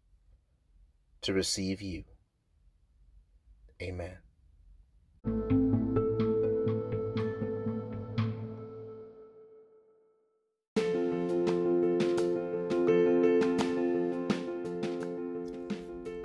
[1.23, 2.03] to receive you.
[3.81, 4.19] Amen.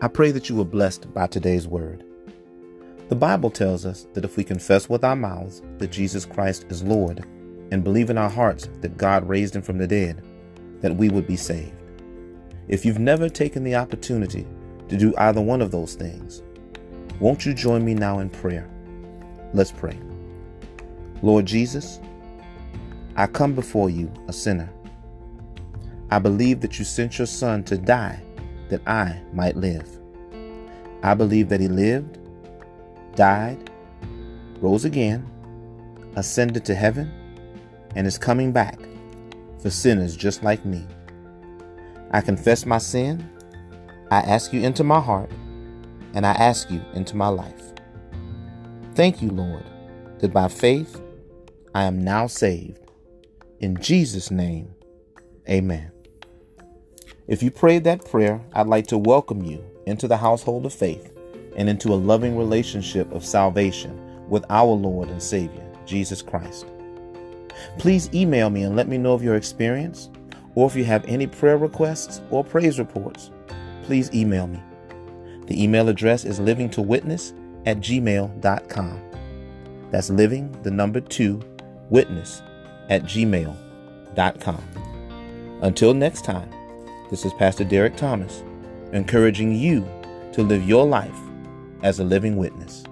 [0.02, 2.04] I pray that you were blessed by today's word.
[3.10, 6.84] The Bible tells us that if we confess with our mouths that Jesus Christ is
[6.84, 7.26] Lord
[7.72, 10.24] and believe in our hearts that God raised him from the dead,
[10.82, 11.74] that we would be saved.
[12.68, 14.46] If you've never taken the opportunity
[14.90, 16.44] to do either one of those things,
[17.20, 18.70] won't you join me now in prayer?
[19.56, 20.00] Let's pray.
[21.24, 22.00] Lord Jesus,
[23.16, 24.72] I come before you a sinner.
[26.12, 28.22] I believe that you sent your Son to die
[28.70, 29.90] that I might live.
[31.02, 32.20] I believe that he lived,
[33.20, 33.70] died,
[34.62, 35.30] rose again,
[36.16, 37.12] ascended to heaven,
[37.94, 38.80] and is coming back
[39.62, 40.88] for sinners just like me.
[42.12, 43.30] I confess my sin,
[44.10, 45.30] I ask you into my heart,
[46.14, 47.74] and I ask you into my life.
[48.96, 49.66] Thank you, Lord,
[50.20, 51.02] that by faith
[51.76, 52.80] I am now saved.
[53.60, 54.74] In Jesus' name,
[55.50, 55.92] amen.
[57.28, 61.19] If you prayed that prayer, I'd like to welcome you into the household of faith
[61.60, 64.00] and into a loving relationship of salvation
[64.30, 66.66] with our Lord and Savior, Jesus Christ.
[67.78, 70.10] Please email me and let me know of your experience,
[70.56, 73.32] or if you have any prayer requests or praise reports,
[73.84, 74.62] please email me.
[75.48, 77.34] The email address is livingtowitness
[77.66, 79.02] at gmail.com.
[79.92, 81.42] That's living, the number two,
[81.90, 82.42] witness
[82.90, 84.64] at gmail.com.
[85.62, 86.50] Until next time,
[87.10, 88.44] this is Pastor Derrick Thomas,
[88.94, 89.86] encouraging you
[90.32, 91.20] to live your life
[91.82, 92.84] as a living witness.